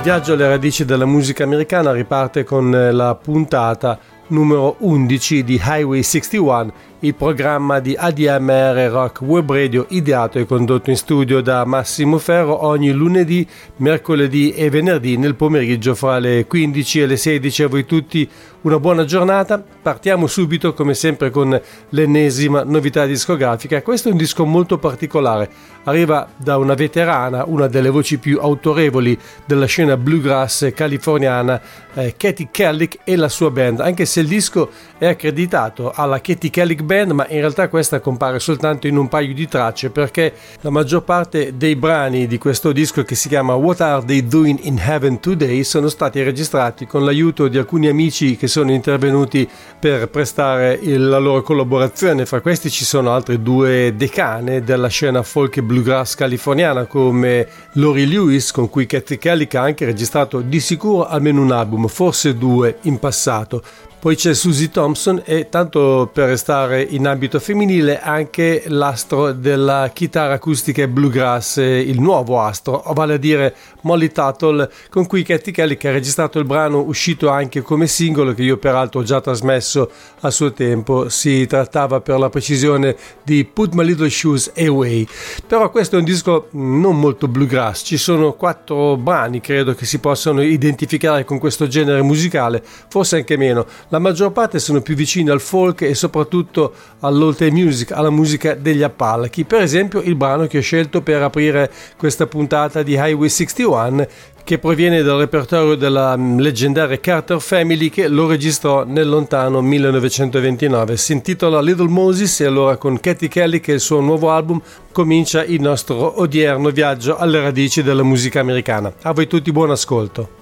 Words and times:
Il 0.00 0.06
viaggio 0.06 0.32
alle 0.32 0.48
radici 0.48 0.86
della 0.86 1.04
musica 1.04 1.44
americana 1.44 1.92
riparte 1.92 2.42
con 2.42 2.70
la 2.70 3.14
puntata 3.16 3.98
numero 4.28 4.76
11 4.78 5.44
di 5.44 5.60
Highway 5.62 6.02
61 6.02 6.72
il 7.02 7.14
programma 7.14 7.80
di 7.80 7.96
ADMR 7.98 8.90
Rock 8.90 9.22
Web 9.22 9.50
Radio 9.52 9.86
ideato 9.88 10.38
e 10.38 10.44
condotto 10.44 10.90
in 10.90 10.96
studio 10.96 11.40
da 11.40 11.64
Massimo 11.64 12.18
Ferro 12.18 12.66
ogni 12.66 12.90
lunedì, 12.92 13.46
mercoledì 13.76 14.52
e 14.52 14.68
venerdì 14.68 15.16
nel 15.16 15.34
pomeriggio 15.34 15.94
fra 15.94 16.18
le 16.18 16.44
15 16.46 17.00
e 17.00 17.06
le 17.06 17.16
16. 17.16 17.62
A 17.62 17.68
voi 17.68 17.86
tutti 17.86 18.28
una 18.62 18.78
buona 18.78 19.04
giornata. 19.04 19.62
Partiamo 19.82 20.26
subito 20.26 20.74
come 20.74 20.92
sempre 20.92 21.30
con 21.30 21.58
l'ennesima 21.88 22.64
novità 22.64 23.06
discografica. 23.06 23.80
Questo 23.80 24.08
è 24.08 24.12
un 24.12 24.18
disco 24.18 24.44
molto 24.44 24.76
particolare. 24.76 25.48
Arriva 25.84 26.28
da 26.36 26.58
una 26.58 26.74
veterana, 26.74 27.44
una 27.46 27.66
delle 27.66 27.88
voci 27.88 28.18
più 28.18 28.38
autorevoli 28.40 29.18
della 29.46 29.64
scena 29.64 29.96
bluegrass 29.96 30.70
californiana, 30.74 31.60
eh, 31.94 32.14
Katie 32.16 32.48
Kellick 32.50 32.98
e 33.04 33.16
la 33.16 33.30
sua 33.30 33.50
band, 33.50 33.80
anche 33.80 34.04
se 34.04 34.20
il 34.20 34.26
disco 34.26 34.70
è 34.98 35.06
accreditato 35.06 35.90
alla 35.94 36.20
Katie 36.20 36.50
Kellick 36.50 36.82
Band, 36.90 37.12
ma 37.12 37.24
in 37.28 37.38
realtà 37.38 37.68
questa 37.68 38.00
compare 38.00 38.40
soltanto 38.40 38.88
in 38.88 38.96
un 38.96 39.06
paio 39.06 39.32
di 39.32 39.46
tracce 39.46 39.90
perché 39.90 40.32
la 40.62 40.70
maggior 40.70 41.04
parte 41.04 41.56
dei 41.56 41.76
brani 41.76 42.26
di 42.26 42.36
questo 42.36 42.72
disco 42.72 43.04
che 43.04 43.14
si 43.14 43.28
chiama 43.28 43.54
What 43.54 43.80
Are 43.80 44.04
They 44.04 44.26
Doing 44.26 44.58
in 44.62 44.76
Heaven 44.76 45.20
Today 45.20 45.62
sono 45.62 45.88
stati 45.88 46.20
registrati 46.20 46.88
con 46.88 47.04
l'aiuto 47.04 47.46
di 47.46 47.58
alcuni 47.58 47.86
amici 47.86 48.36
che 48.36 48.48
sono 48.48 48.72
intervenuti 48.72 49.48
per 49.78 50.08
prestare 50.08 50.80
la 50.82 51.18
loro 51.18 51.42
collaborazione. 51.42 52.26
Fra 52.26 52.40
questi 52.40 52.70
ci 52.70 52.84
sono 52.84 53.12
altre 53.12 53.40
due 53.40 53.94
decane 53.94 54.64
della 54.64 54.88
scena 54.88 55.22
folk 55.22 55.58
e 55.58 55.62
bluegrass 55.62 56.16
californiana 56.16 56.86
come 56.86 57.46
Lori 57.74 58.04
Lewis 58.08 58.50
con 58.50 58.68
cui 58.68 58.86
Cathy 58.86 59.16
Kelly 59.16 59.46
ha 59.52 59.60
anche 59.60 59.84
registrato 59.84 60.40
di 60.40 60.58
sicuro 60.58 61.06
almeno 61.06 61.40
un 61.40 61.52
album, 61.52 61.86
forse 61.86 62.36
due 62.36 62.78
in 62.82 62.98
passato. 62.98 63.62
Poi 64.00 64.16
c'è 64.16 64.32
Susie 64.32 64.70
Thompson 64.70 65.20
e 65.26 65.50
tanto 65.50 66.08
per 66.10 66.28
restare 66.28 66.80
in 66.80 67.06
ambito 67.06 67.38
femminile 67.38 68.00
anche 68.00 68.62
l'astro 68.68 69.32
della 69.32 69.90
chitarra 69.92 70.32
acustica 70.32 70.80
e 70.80 70.88
bluegrass, 70.88 71.58
il 71.58 72.00
nuovo 72.00 72.40
astro, 72.40 72.82
vale 72.94 73.14
a 73.14 73.16
dire 73.18 73.54
Molly 73.82 74.10
Tuttle, 74.10 74.70
con 74.88 75.06
cui 75.06 75.22
Katy 75.22 75.50
Kelly 75.50 75.76
che 75.76 75.88
ha 75.88 75.92
registrato 75.92 76.38
il 76.38 76.46
brano 76.46 76.80
uscito 76.80 77.28
anche 77.28 77.60
come 77.60 77.86
singolo 77.86 78.32
che 78.32 78.42
io 78.42 78.56
peraltro 78.56 79.00
ho 79.00 79.02
già 79.02 79.20
trasmesso 79.20 79.90
a 80.20 80.30
suo 80.30 80.54
tempo. 80.54 81.10
Si 81.10 81.46
trattava 81.46 82.00
per 82.00 82.18
la 82.18 82.30
precisione 82.30 82.96
di 83.22 83.44
Put 83.44 83.74
My 83.74 83.84
Little 83.84 84.08
Shoes 84.08 84.50
Away. 84.56 85.06
Però 85.46 85.70
questo 85.70 85.96
è 85.96 85.98
un 85.98 86.06
disco 86.06 86.48
non 86.52 86.98
molto 86.98 87.28
bluegrass, 87.28 87.82
ci 87.84 87.98
sono 87.98 88.32
quattro 88.32 88.96
brani 88.96 89.42
credo 89.42 89.74
che 89.74 89.84
si 89.84 89.98
possano 89.98 90.40
identificare 90.40 91.26
con 91.26 91.38
questo 91.38 91.66
genere 91.66 92.00
musicale, 92.00 92.64
forse 92.88 93.16
anche 93.16 93.36
meno 93.36 93.66
la 93.90 93.98
maggior 93.98 94.30
parte 94.30 94.58
sono 94.58 94.80
più 94.80 94.94
vicini 94.94 95.30
al 95.30 95.40
folk 95.40 95.82
e 95.82 95.94
soprattutto 95.94 96.72
all'old 97.00 97.40
music, 97.50 97.90
alla 97.90 98.10
musica 98.10 98.54
degli 98.54 98.82
Appalachi. 98.82 99.44
Per 99.44 99.60
esempio 99.60 100.00
il 100.00 100.14
brano 100.14 100.46
che 100.46 100.58
ho 100.58 100.62
scelto 100.62 101.02
per 101.02 101.22
aprire 101.22 101.70
questa 101.96 102.26
puntata 102.26 102.82
di 102.82 102.92
Highway 102.92 103.28
61 103.28 104.06
che 104.44 104.58
proviene 104.58 105.02
dal 105.02 105.18
repertorio 105.18 105.74
della 105.74 106.16
mm, 106.16 106.38
leggendaria 106.38 106.98
Carter 107.00 107.40
Family 107.40 107.88
che 107.88 108.06
lo 108.06 108.28
registrò 108.28 108.84
nel 108.84 109.08
lontano 109.08 109.60
1929. 109.60 110.96
Si 110.96 111.12
intitola 111.12 111.60
Little 111.60 111.88
Moses 111.88 112.40
e 112.40 112.46
allora 112.46 112.76
con 112.76 112.98
Katy 112.98 113.26
Kelly 113.26 113.60
che 113.60 113.72
è 113.72 113.74
il 113.74 113.80
suo 113.80 114.00
nuovo 114.00 114.30
album 114.30 114.60
comincia 114.92 115.44
il 115.44 115.60
nostro 115.60 116.20
odierno 116.20 116.70
viaggio 116.70 117.16
alle 117.16 117.40
radici 117.40 117.82
della 117.82 118.04
musica 118.04 118.38
americana. 118.38 118.92
A 119.02 119.12
voi 119.12 119.26
tutti 119.26 119.50
buon 119.50 119.70
ascolto. 119.70 120.39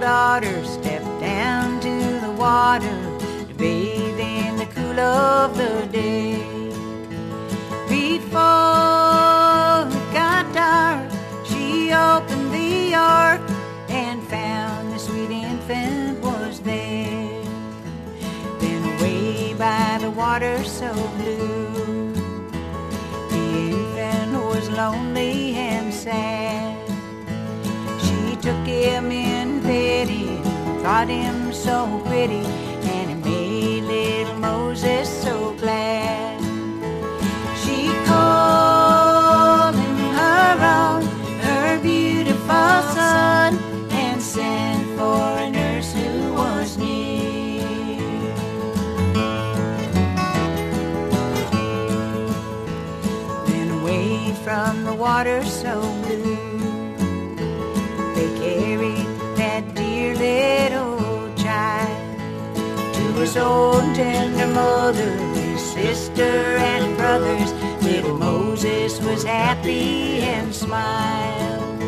Daughter 0.00 0.64
stepped 0.64 1.20
down 1.20 1.80
to 1.80 2.20
the 2.20 2.30
water 2.32 3.18
to 3.48 3.54
bathe 3.54 4.18
in 4.18 4.56
the 4.56 4.66
cool 4.66 4.98
of 5.00 5.56
the 5.56 5.86
day. 5.90 6.36
Before 7.88 9.88
it 9.90 10.12
got 10.12 10.52
dark, 10.54 11.10
she 11.44 11.92
opened 11.92 12.52
the 12.52 12.94
ark 12.94 13.40
and 13.88 14.22
found 14.28 14.92
the 14.92 14.98
sweet 14.98 15.30
infant 15.30 16.20
was 16.20 16.60
there. 16.60 17.42
Then 18.60 18.84
away 18.94 19.54
by 19.54 19.98
the 20.00 20.10
water 20.10 20.62
so 20.64 20.92
blue 21.16 22.12
the 23.30 23.70
infant 23.70 24.44
was 24.44 24.68
lonely 24.70 25.54
and 25.56 25.92
sad. 25.92 26.76
She 28.00 28.36
took 28.36 28.64
him 28.66 29.10
in 29.10 29.47
thought 30.88 31.08
him 31.08 31.52
so 31.52 32.00
pretty, 32.06 32.42
and 32.94 33.10
it 33.10 33.24
made 33.24 33.82
little 33.82 34.34
Moses 34.38 35.06
so 35.22 35.52
glad. 35.60 36.27
Tender 63.98 64.46
mother, 64.54 65.10
his 65.34 65.60
sister 65.60 66.22
and 66.22 66.96
brothers. 66.96 67.50
Little 67.82 68.16
Moses 68.16 69.00
was 69.00 69.24
happy 69.24 70.20
and 70.20 70.54
smiled. 70.54 71.82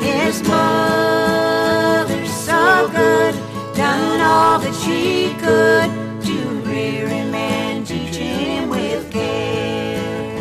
His 0.00 0.42
mother 0.48 2.24
so 2.24 2.88
good, 2.96 3.34
done 3.76 4.20
all 4.22 4.58
that 4.58 4.74
she 4.84 5.34
could 5.44 5.90
to 6.28 6.36
rear 6.66 7.08
him 7.08 7.34
and 7.34 7.86
teach 7.86 8.16
him 8.16 8.70
with 8.70 9.12
care. 9.12 10.40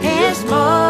His 0.00 0.42
mother 0.46 0.81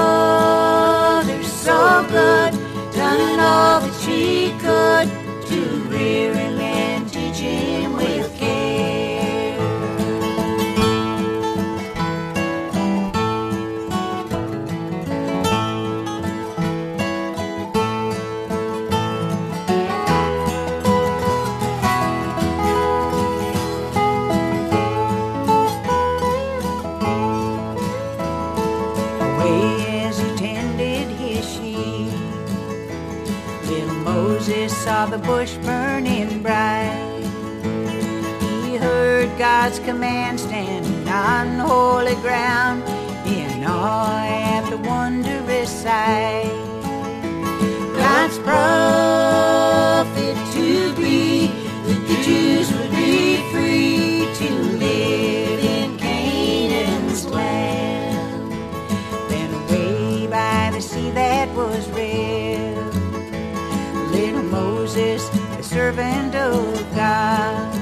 Command 40.02 40.40
standing 40.40 41.08
on 41.08 41.60
holy 41.60 42.16
ground 42.16 42.82
in 43.24 43.62
awe 43.62 44.26
at 44.26 44.68
the 44.68 44.76
wondrous 44.78 45.70
sight. 45.70 46.50
God's 47.94 48.36
prophet 48.40 50.36
to 50.54 50.92
be 50.96 51.46
the 51.86 52.20
Jews 52.24 52.72
would 52.72 52.90
be 52.90 53.36
free 53.52 54.26
to 54.40 54.50
live 54.82 55.60
in 55.60 55.96
Canaan's 55.98 57.24
land. 57.28 58.50
Then 59.30 59.54
away 59.54 60.26
by 60.26 60.72
the 60.74 60.80
sea 60.80 61.10
that 61.10 61.48
was 61.54 61.88
red, 61.90 62.74
little 64.10 64.42
Moses, 64.42 65.28
the 65.56 65.62
servant 65.62 66.34
of 66.34 66.92
God, 66.92 67.72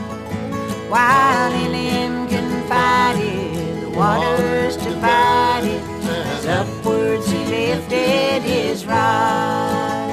while 0.91 1.30
divided, 5.01 5.83
as 6.05 6.47
upwards 6.47 7.31
he 7.31 7.39
lifted 7.47 8.43
his 8.43 8.85
rod. 8.85 10.11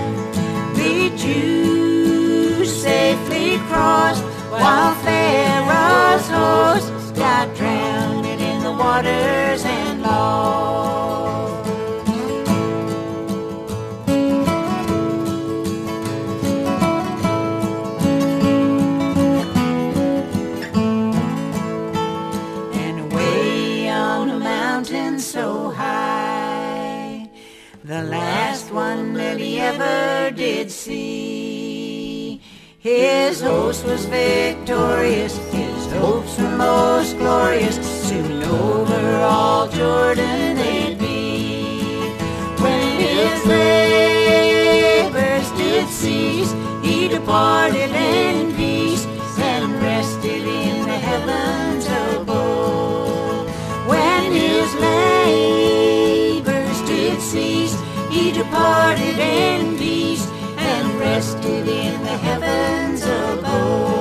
The 0.76 1.10
Jews 1.18 2.82
safely 2.82 3.58
crossed 3.68 4.24
while 4.50 4.96
Pharaoh's 5.04 6.28
host 6.30 7.16
got 7.16 7.54
drowned 7.58 8.26
in 8.26 8.64
the 8.64 8.72
waters 8.72 9.66
His 32.88 33.42
host 33.42 33.84
was 33.84 34.06
victorious, 34.06 35.36
his 35.52 35.92
hopes 35.92 36.38
were 36.38 36.56
most 36.56 37.18
glorious, 37.18 37.76
soon 38.08 38.42
over 38.44 39.18
all 39.18 39.68
Jordan 39.68 40.56
they'd 40.56 40.98
be. 40.98 41.66
When 42.64 42.98
his 42.98 43.46
labors 43.46 45.52
did 45.58 45.90
cease, 45.90 46.54
he 46.82 47.10
departed 47.10 47.94
in 47.94 48.56
peace 48.56 49.06
and 49.38 49.74
rested 49.82 50.48
in 50.48 50.88
the 50.88 50.98
heavens 50.98 51.88
above. 52.16 53.50
When 53.86 54.32
his 54.32 54.74
labors 54.76 56.82
did 56.88 57.20
cease, 57.20 57.76
he 58.10 58.32
departed 58.32 59.20
in 59.20 59.77
rested 61.08 61.68
in 61.68 62.04
the 62.04 62.18
heavens 62.26 63.02
above. 63.04 63.97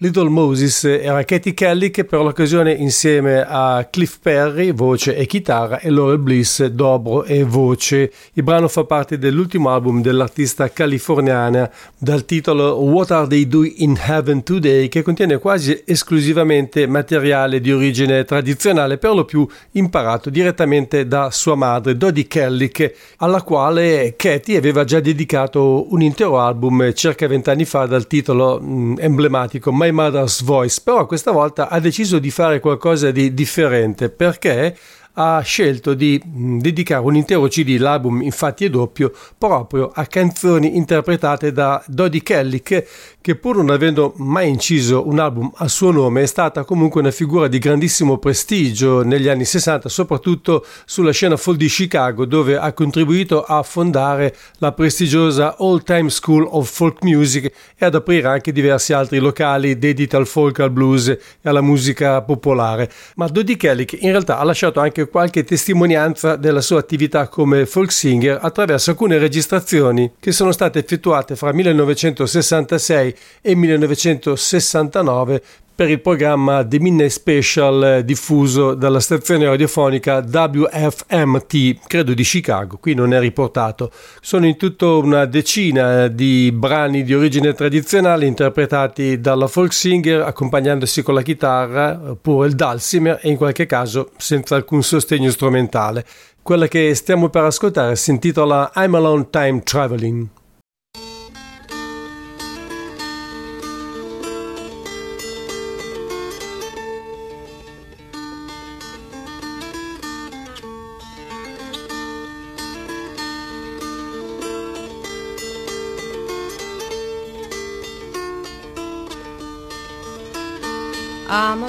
Little 0.00 0.28
Moses 0.28 0.84
era 0.84 1.24
Katie 1.24 1.54
Kelly 1.54 1.90
che 1.90 2.04
per 2.04 2.20
l'occasione 2.20 2.70
insieme 2.70 3.44
a 3.44 3.88
Cliff 3.90 4.18
Perry, 4.22 4.72
voce 4.72 5.16
e 5.16 5.26
chitarra, 5.26 5.80
e 5.80 5.90
Laurel 5.90 6.18
Bliss, 6.18 6.64
dobro 6.66 7.24
e 7.24 7.42
voce. 7.42 8.12
Il 8.34 8.44
brano 8.44 8.68
fa 8.68 8.84
parte 8.84 9.18
dell'ultimo 9.18 9.70
album 9.70 10.00
dell'artista 10.00 10.70
californiana 10.70 11.68
dal 11.98 12.24
titolo 12.24 12.76
What 12.76 13.10
Are 13.10 13.26
They 13.26 13.48
Doing 13.48 13.74
in 13.78 13.98
Heaven 14.00 14.44
Today 14.44 14.86
che 14.86 15.02
contiene 15.02 15.38
quasi 15.38 15.82
esclusivamente 15.84 16.86
materiale 16.86 17.60
di 17.60 17.72
origine 17.72 18.24
tradizionale, 18.24 18.98
per 18.98 19.14
lo 19.14 19.24
più 19.24 19.48
imparato 19.72 20.30
direttamente 20.30 21.08
da 21.08 21.32
sua 21.32 21.56
madre 21.56 21.96
Dodie 21.96 22.28
Kelly, 22.28 22.70
alla 23.16 23.42
quale 23.42 24.14
Katie 24.14 24.58
aveva 24.58 24.84
già 24.84 25.00
dedicato 25.00 25.92
un 25.92 26.02
intero 26.02 26.38
album 26.38 26.92
circa 26.92 27.26
vent'anni 27.26 27.64
fa 27.64 27.86
dal 27.86 28.06
titolo 28.06 28.60
mh, 28.60 28.98
emblematico 29.00 29.72
My 29.72 29.86
Mother's 29.90 30.42
Voice, 30.42 30.80
però 30.82 31.06
questa 31.06 31.30
volta 31.30 31.68
ha 31.68 31.80
deciso 31.80 32.18
di 32.18 32.30
fare 32.30 32.60
qualcosa 32.60 33.10
di 33.10 33.34
differente 33.34 34.10
perché 34.10 34.76
ha 35.20 35.40
scelto 35.40 35.94
di 35.94 36.20
mh, 36.22 36.58
dedicare 36.58 37.04
un 37.04 37.16
intero 37.16 37.48
CD, 37.48 37.76
l'album 37.78 38.22
infatti 38.22 38.64
è 38.64 38.70
doppio, 38.70 39.12
proprio 39.36 39.90
a 39.92 40.06
canzoni 40.06 40.76
interpretate 40.76 41.50
da 41.50 41.82
Dodie 41.88 42.22
Kelly 42.22 42.62
che, 42.62 42.86
che 43.20 43.34
pur 43.34 43.56
non 43.56 43.70
avendo 43.70 44.14
mai 44.18 44.48
inciso 44.48 45.08
un 45.08 45.18
album 45.18 45.50
a 45.56 45.66
suo 45.66 45.90
nome 45.90 46.22
è 46.22 46.26
stata 46.26 46.62
comunque 46.62 47.00
una 47.00 47.10
figura 47.10 47.48
di 47.48 47.58
grandissimo 47.58 48.18
prestigio 48.18 49.02
negli 49.02 49.26
anni 49.26 49.44
60, 49.44 49.88
soprattutto 49.88 50.64
sulla 50.84 51.10
scena 51.10 51.36
folk 51.36 51.58
di 51.58 51.66
Chicago 51.66 52.24
dove 52.24 52.56
ha 52.56 52.72
contribuito 52.72 53.42
a 53.42 53.64
fondare 53.64 54.36
la 54.58 54.70
prestigiosa 54.70 55.56
All 55.58 55.82
Time 55.82 56.10
School 56.10 56.46
of 56.48 56.70
Folk 56.70 57.02
Music 57.02 57.52
e 57.76 57.84
ad 57.84 57.96
aprire 57.96 58.28
anche 58.28 58.52
diversi 58.52 58.92
altri 58.92 59.18
locali 59.18 59.78
dediti 59.78 60.14
al 60.14 60.28
folk, 60.28 60.60
al 60.60 60.70
blues 60.70 61.08
e 61.08 61.18
alla 61.42 61.60
musica 61.60 62.22
popolare. 62.22 62.88
Ma 63.16 63.26
Dodie 63.26 63.56
Kelly 63.56 63.84
in 63.98 64.10
realtà 64.10 64.38
ha 64.38 64.44
lasciato 64.44 64.78
anche 64.78 65.06
qualche 65.08 65.44
testimonianza 65.44 66.36
della 66.36 66.60
sua 66.60 66.78
attività 66.78 67.28
come 67.28 67.66
folk 67.66 67.90
singer 67.90 68.38
attraverso 68.40 68.90
alcune 68.90 69.18
registrazioni 69.18 70.12
che 70.18 70.32
sono 70.32 70.52
state 70.52 70.78
effettuate 70.78 71.36
fra 71.36 71.52
1966 71.52 73.14
e 73.40 73.54
1969 73.54 75.42
per 75.78 75.90
il 75.90 76.00
programma 76.00 76.66
The 76.66 76.80
Midnight 76.80 77.12
Special 77.12 78.02
diffuso 78.04 78.74
dalla 78.74 78.98
stazione 78.98 79.44
radiofonica 79.44 80.24
WFMT, 80.28 81.86
credo 81.86 82.14
di 82.14 82.24
Chicago, 82.24 82.78
qui 82.78 82.94
non 82.94 83.14
è 83.14 83.20
riportato. 83.20 83.92
Sono 84.20 84.46
in 84.46 84.56
tutto 84.56 84.98
una 84.98 85.24
decina 85.26 86.08
di 86.08 86.50
brani 86.52 87.04
di 87.04 87.14
origine 87.14 87.54
tradizionale 87.54 88.26
interpretati 88.26 89.20
dalla 89.20 89.46
folk 89.46 89.72
singer 89.72 90.22
accompagnandosi 90.22 91.02
con 91.02 91.14
la 91.14 91.22
chitarra 91.22 92.00
oppure 92.08 92.48
il 92.48 92.56
dulcimer 92.56 93.20
e 93.22 93.28
in 93.28 93.36
qualche 93.36 93.66
caso 93.66 94.10
senza 94.16 94.56
alcun 94.56 94.82
sostegno 94.82 95.30
strumentale. 95.30 96.04
Quella 96.42 96.66
che 96.66 96.92
stiamo 96.96 97.28
per 97.28 97.44
ascoltare 97.44 97.94
si 97.94 98.10
intitola 98.10 98.72
I'm 98.74 98.96
a 98.96 98.98
Long 98.98 99.30
Time 99.30 99.62
Traveling. 99.62 100.26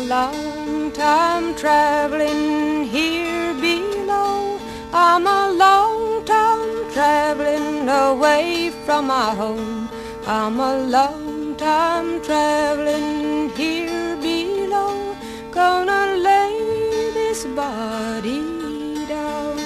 Long 0.09 0.91
time 0.91 1.53
traveling 1.53 2.83
here 2.85 3.53
below. 3.61 4.59
I'm 4.91 5.27
a 5.27 5.51
long 5.51 6.25
time 6.25 6.91
traveling 6.91 7.87
away 7.87 8.71
from 8.85 9.05
my 9.05 9.35
home. 9.35 9.87
I'm 10.25 10.59
a 10.59 10.79
long 10.79 11.55
time 11.57 12.23
traveling 12.23 13.51
here 13.51 14.15
below. 14.15 15.15
Gonna 15.51 16.17
lay 16.17 17.11
this 17.13 17.45
body 17.45 18.41
down. 19.07 19.57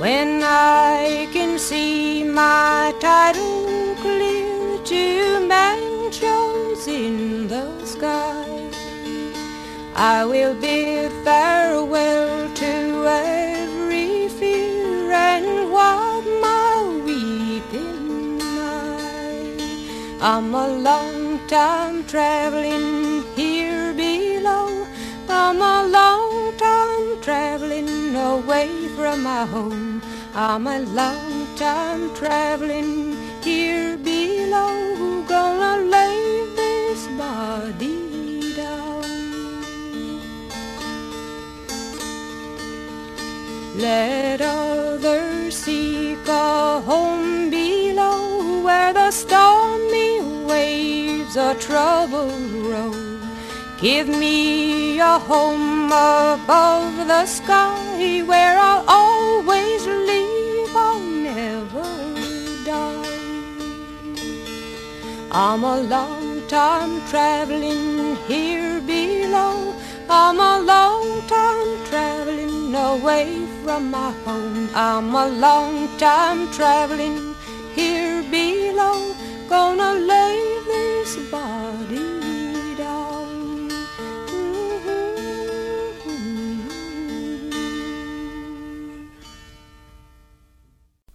When 0.00 0.42
I 0.42 1.28
can 1.32 1.60
see 1.60 2.24
my 2.24 2.92
title 2.98 3.89
in 7.06 7.48
the 7.48 7.66
sky, 7.86 8.44
I 9.94 10.24
will 10.26 10.54
bid 10.54 11.10
farewell 11.24 12.54
to 12.62 12.72
every 13.06 14.28
fear 14.28 15.10
and 15.10 15.72
wipe 15.72 16.28
my 16.46 17.02
weeping 17.06 18.38
eye. 18.42 20.18
I'm 20.20 20.54
a 20.54 20.68
long 20.68 21.40
time 21.48 22.04
traveling 22.04 23.24
here 23.34 23.94
below. 23.94 24.86
I'm 25.28 25.60
a 25.62 25.80
long 25.88 26.52
time 26.58 27.06
traveling 27.22 28.14
away 28.14 28.68
from 28.96 29.22
my 29.22 29.46
home. 29.46 30.02
I'm 30.34 30.66
a 30.66 30.80
long 30.80 31.46
time 31.56 32.14
traveling 32.14 33.16
here 33.42 33.96
below. 33.96 35.24
Gonna 35.26 35.76
Let 43.80 44.40
others 44.42 45.56
seek 45.56 46.18
a 46.26 46.80
home 46.80 47.48
below 47.48 48.62
where 48.62 48.92
the 48.92 49.10
stormy 49.10 50.20
waves 50.44 51.36
of 51.36 51.58
trouble 51.60 52.30
roll. 52.68 52.94
Give 53.80 54.08
me 54.08 54.98
a 54.98 55.18
home 55.18 55.86
above 55.86 57.06
the 57.06 57.24
sky 57.24 58.22
where 58.26 58.58
I'll 58.58 58.84
always 58.86 59.86
live, 59.86 60.76
I'll 60.76 61.00
never 61.00 61.88
die. 62.66 63.16
I'm 65.30 65.64
a 65.64 65.80
long 65.80 66.29
time 66.50 67.00
traveling 67.06 68.16
here 68.26 68.80
below. 68.80 69.72
I'm 70.08 70.40
a 70.40 70.58
long 70.58 71.22
time 71.28 71.84
traveling 71.84 72.74
away 72.74 73.46
from 73.62 73.92
my 73.92 74.10
home. 74.24 74.68
I'm 74.74 75.14
a 75.14 75.28
long 75.28 75.86
time 75.98 76.50
traveling 76.50 77.36
here 77.76 78.24
below. 78.32 79.14
Gonna 79.48 79.92
lay 79.94 80.40
this 80.66 81.14
body 81.30 82.19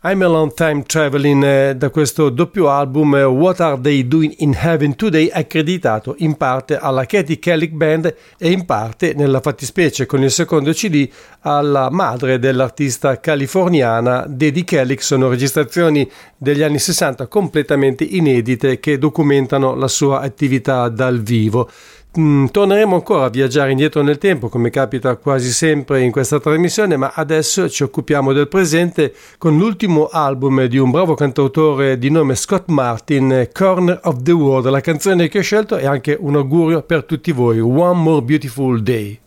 I'm 0.08 0.22
a 0.22 0.28
long 0.28 0.54
time 0.54 0.84
traveling 0.84 1.44
eh, 1.44 1.76
da 1.76 1.90
questo 1.90 2.30
doppio 2.30 2.70
album 2.70 3.16
eh, 3.16 3.24
What 3.24 3.60
Are 3.60 3.82
They 3.82 4.08
Doing 4.08 4.36
in 4.38 4.56
Heaven 4.56 4.96
Today 4.96 5.32
accreditato 5.34 6.14
in 6.20 6.38
parte 6.38 6.78
alla 6.78 7.08
Katie 7.08 7.40
Kelly 7.40 7.70
Band 7.70 8.16
e 8.38 8.52
in 8.52 8.66
parte 8.66 9.16
nella 9.16 9.42
fattispecie 9.42 10.06
con 10.06 10.22
il 10.22 10.30
secondo 10.30 10.74
CD 10.74 11.10
alla 11.40 11.90
madre 11.90 12.38
dell'artista 12.38 13.20
californiana 13.20 14.28
Daddy 14.28 14.64
Kelly 14.64 14.96
sono 15.00 15.28
registrazioni 15.28 16.08
degli 16.38 16.62
anni 16.62 16.78
60 16.78 17.26
completamente 17.26 18.04
inedite 18.04 18.80
che 18.80 19.00
documentano 19.00 19.74
la 19.74 19.88
sua 19.88 20.20
attività 20.20 20.88
dal 20.88 21.20
vivo 21.20 21.68
Mm, 22.18 22.46
torneremo 22.46 22.96
ancora 22.96 23.26
a 23.26 23.30
viaggiare 23.30 23.72
indietro 23.72 24.02
nel 24.02 24.18
tempo, 24.18 24.48
come 24.48 24.70
capita 24.70 25.18
quasi 25.18 25.52
sempre 25.52 26.02
in 26.02 26.12
questa 26.12 26.40
trasmissione, 26.40 26.96
ma 26.96 27.12
adesso 27.14 27.68
ci 27.70 27.84
occupiamo 27.84 28.32
del 28.32 28.48
presente 28.48 29.14
con 29.38 29.58
l'ultimo 29.58 30.08
album 30.10 30.64
di 30.66 30.78
un 30.78 30.92
bravo 30.92 31.14
cantautore 31.14 31.98
di 31.98 32.10
nome 32.10 32.36
Scott 32.36 32.70
Martin, 32.70 33.50
Corner 33.52 34.00
of 34.04 34.22
the 34.22 34.32
World. 34.32 34.70
La 34.70 34.80
canzone 34.80 35.28
che 35.28 35.40
ho 35.40 35.42
scelto 35.42 35.76
è 35.76 35.86
anche 35.86 36.16
un 36.18 36.38
augurio 36.38 36.84
per 36.84 37.04
tutti 37.04 37.34
voi, 37.34 37.60
One 37.60 38.00
More 38.00 38.22
Beautiful 38.22 38.82
Day. 38.82 39.20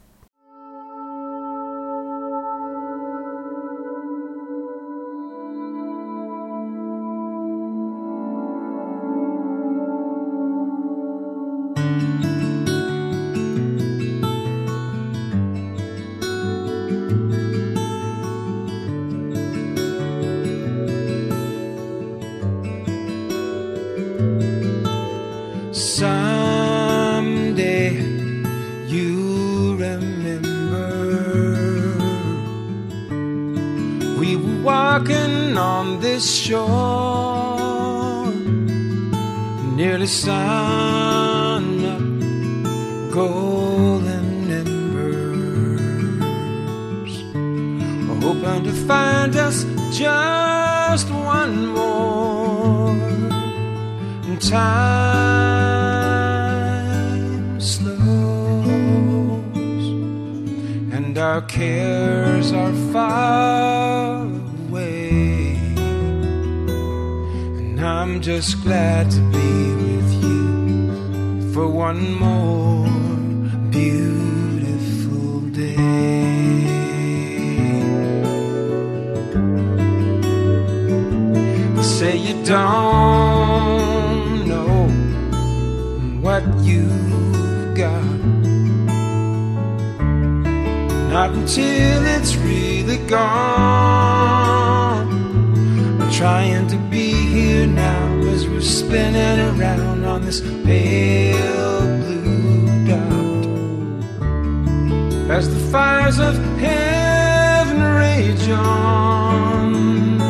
As 105.38 105.48
the 105.48 105.60
fires 105.70 106.18
of 106.18 106.34
heaven 106.58 107.80
rage 107.80 108.48
on 108.48 110.20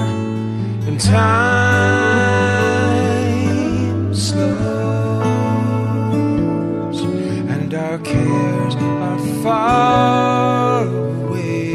and 0.87 1.01
time 1.01 1.15
slows 4.15 4.59
and 7.55 7.73
our 7.73 7.99
cares 8.01 8.75
are 8.77 9.19
far 9.43 10.87
away. 10.87 11.73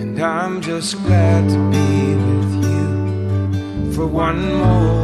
And 0.00 0.20
I'm 0.20 0.60
just 0.60 1.00
glad 1.04 1.48
to 1.50 1.70
be 1.70 2.16
with 2.26 2.52
you 2.64 3.92
for 3.92 4.06
one 4.08 4.54
more 4.56 4.99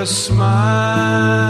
your 0.00 0.06
smile. 0.06 1.49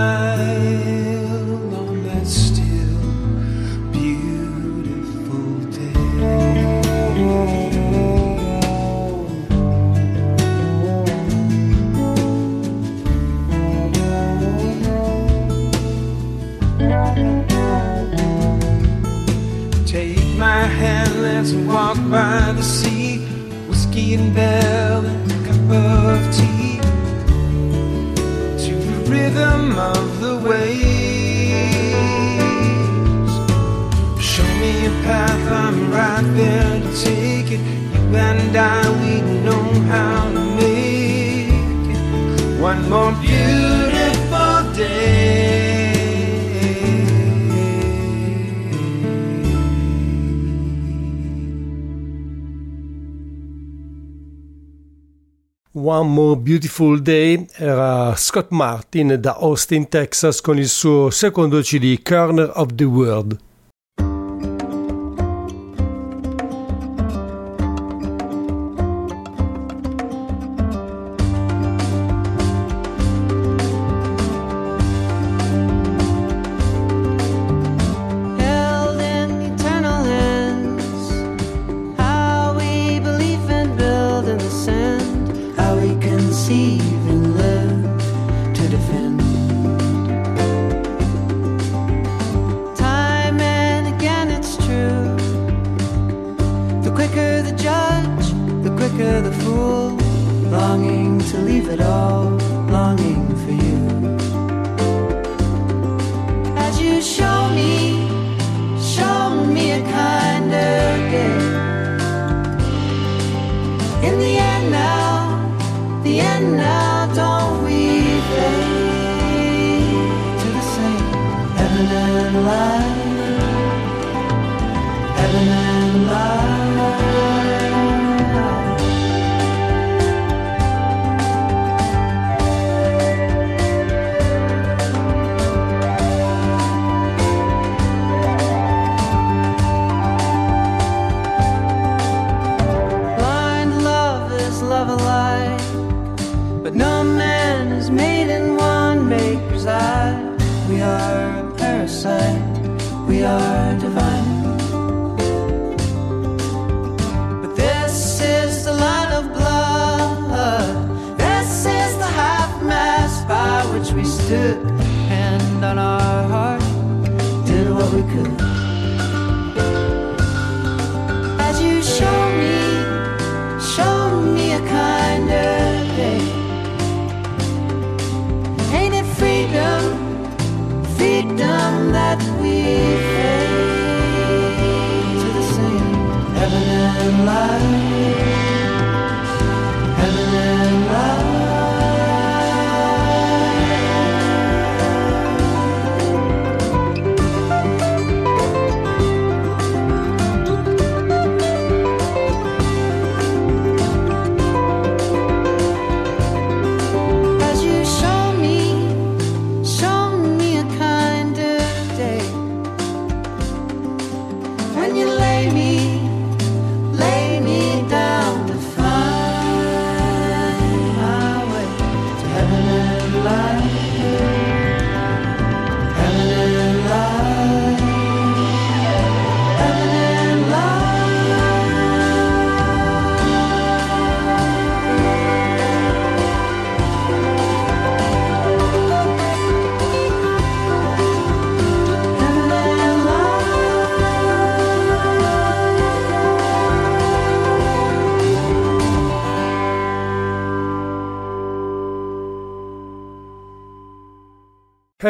and 38.15 38.57
I, 38.57 38.89
we 39.01 39.21
know 39.45 39.63
how 39.89 40.31
to 40.33 40.41
make 40.57 41.49
it 41.95 42.61
one 42.61 42.89
more 42.89 43.13
beautiful 43.21 44.73
day. 44.75 45.51
One 55.73 56.09
More 56.09 56.37
Beautiful 56.37 57.01
Day 57.01 57.47
era 57.57 58.15
Scott 58.17 58.51
Martin 58.51 59.17
da 59.19 59.37
Austin, 59.39 59.89
Texas 59.89 60.41
con 60.41 60.59
il 60.59 60.69
suo 60.69 61.11
secondo 61.11 61.63
CD 61.63 62.03
Corner 62.03 62.51
of 62.55 62.75
the 62.75 62.85
World. 62.85 63.50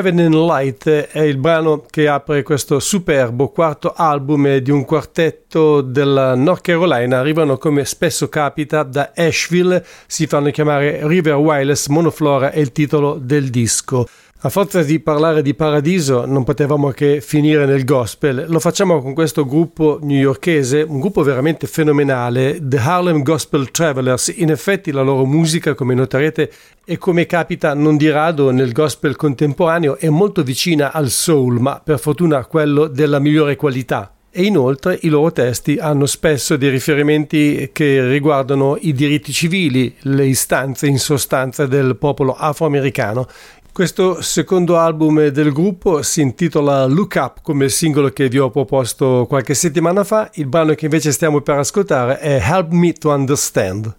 Heaven 0.00 0.18
and 0.18 0.34
Light 0.34 0.88
è 0.88 1.20
il 1.20 1.36
brano 1.36 1.84
che 1.90 2.08
apre 2.08 2.42
questo 2.42 2.80
superbo 2.80 3.50
quarto 3.50 3.92
album 3.94 4.56
di 4.56 4.70
un 4.70 4.86
quartetto 4.86 5.82
della 5.82 6.34
North 6.34 6.62
Carolina. 6.62 7.18
Arrivano 7.18 7.58
come 7.58 7.84
spesso 7.84 8.30
capita 8.30 8.82
da 8.82 9.12
Asheville, 9.14 9.84
si 10.06 10.26
fanno 10.26 10.50
chiamare 10.52 11.06
River 11.06 11.34
Wireless 11.34 11.88
Monoflora 11.88 12.50
è 12.50 12.60
il 12.60 12.72
titolo 12.72 13.18
del 13.20 13.50
disco. 13.50 14.06
A 14.42 14.48
forza 14.48 14.82
di 14.82 15.00
parlare 15.00 15.42
di 15.42 15.52
paradiso 15.52 16.24
non 16.24 16.44
potevamo 16.44 16.92
che 16.92 17.20
finire 17.20 17.66
nel 17.66 17.84
gospel. 17.84 18.46
Lo 18.48 18.58
facciamo 18.58 19.02
con 19.02 19.12
questo 19.12 19.44
gruppo 19.44 19.98
newyorkese, 20.00 20.80
un 20.80 20.98
gruppo 20.98 21.22
veramente 21.22 21.66
fenomenale, 21.66 22.58
The 22.62 22.78
Harlem 22.78 23.22
Gospel 23.22 23.70
Travelers. 23.70 24.32
In 24.38 24.50
effetti 24.50 24.92
la 24.92 25.02
loro 25.02 25.26
musica, 25.26 25.74
come 25.74 25.92
noterete, 25.92 26.50
e 26.86 26.96
come 26.96 27.26
capita 27.26 27.74
non 27.74 27.98
di 27.98 28.08
rado 28.08 28.50
nel 28.50 28.72
gospel 28.72 29.14
contemporaneo, 29.14 29.98
è 29.98 30.08
molto 30.08 30.42
vicina 30.42 30.90
al 30.90 31.10
soul, 31.10 31.60
ma 31.60 31.78
per 31.84 31.98
fortuna 31.98 32.46
quello 32.46 32.86
della 32.86 33.18
migliore 33.18 33.56
qualità. 33.56 34.14
E 34.32 34.44
inoltre 34.44 34.96
i 35.02 35.08
loro 35.08 35.32
testi 35.32 35.76
hanno 35.78 36.06
spesso 36.06 36.56
dei 36.56 36.70
riferimenti 36.70 37.70
che 37.72 38.06
riguardano 38.06 38.78
i 38.80 38.92
diritti 38.92 39.32
civili, 39.32 39.92
le 40.02 40.24
istanze 40.24 40.86
in 40.86 41.00
sostanza 41.00 41.66
del 41.66 41.96
popolo 41.96 42.34
afroamericano. 42.34 43.26
Questo 43.72 44.20
secondo 44.20 44.78
album 44.78 45.28
del 45.28 45.52
gruppo 45.52 46.02
si 46.02 46.20
intitola 46.20 46.84
Look 46.86 47.14
Up 47.16 47.38
come 47.40 47.66
il 47.66 47.70
singolo 47.70 48.10
che 48.10 48.28
vi 48.28 48.38
ho 48.38 48.50
proposto 48.50 49.26
qualche 49.28 49.54
settimana 49.54 50.02
fa, 50.02 50.28
il 50.34 50.46
brano 50.46 50.74
che 50.74 50.86
invece 50.86 51.12
stiamo 51.12 51.40
per 51.40 51.58
ascoltare 51.58 52.18
è 52.18 52.40
Help 52.42 52.72
Me 52.72 52.92
to 52.92 53.10
Understand. 53.10 53.94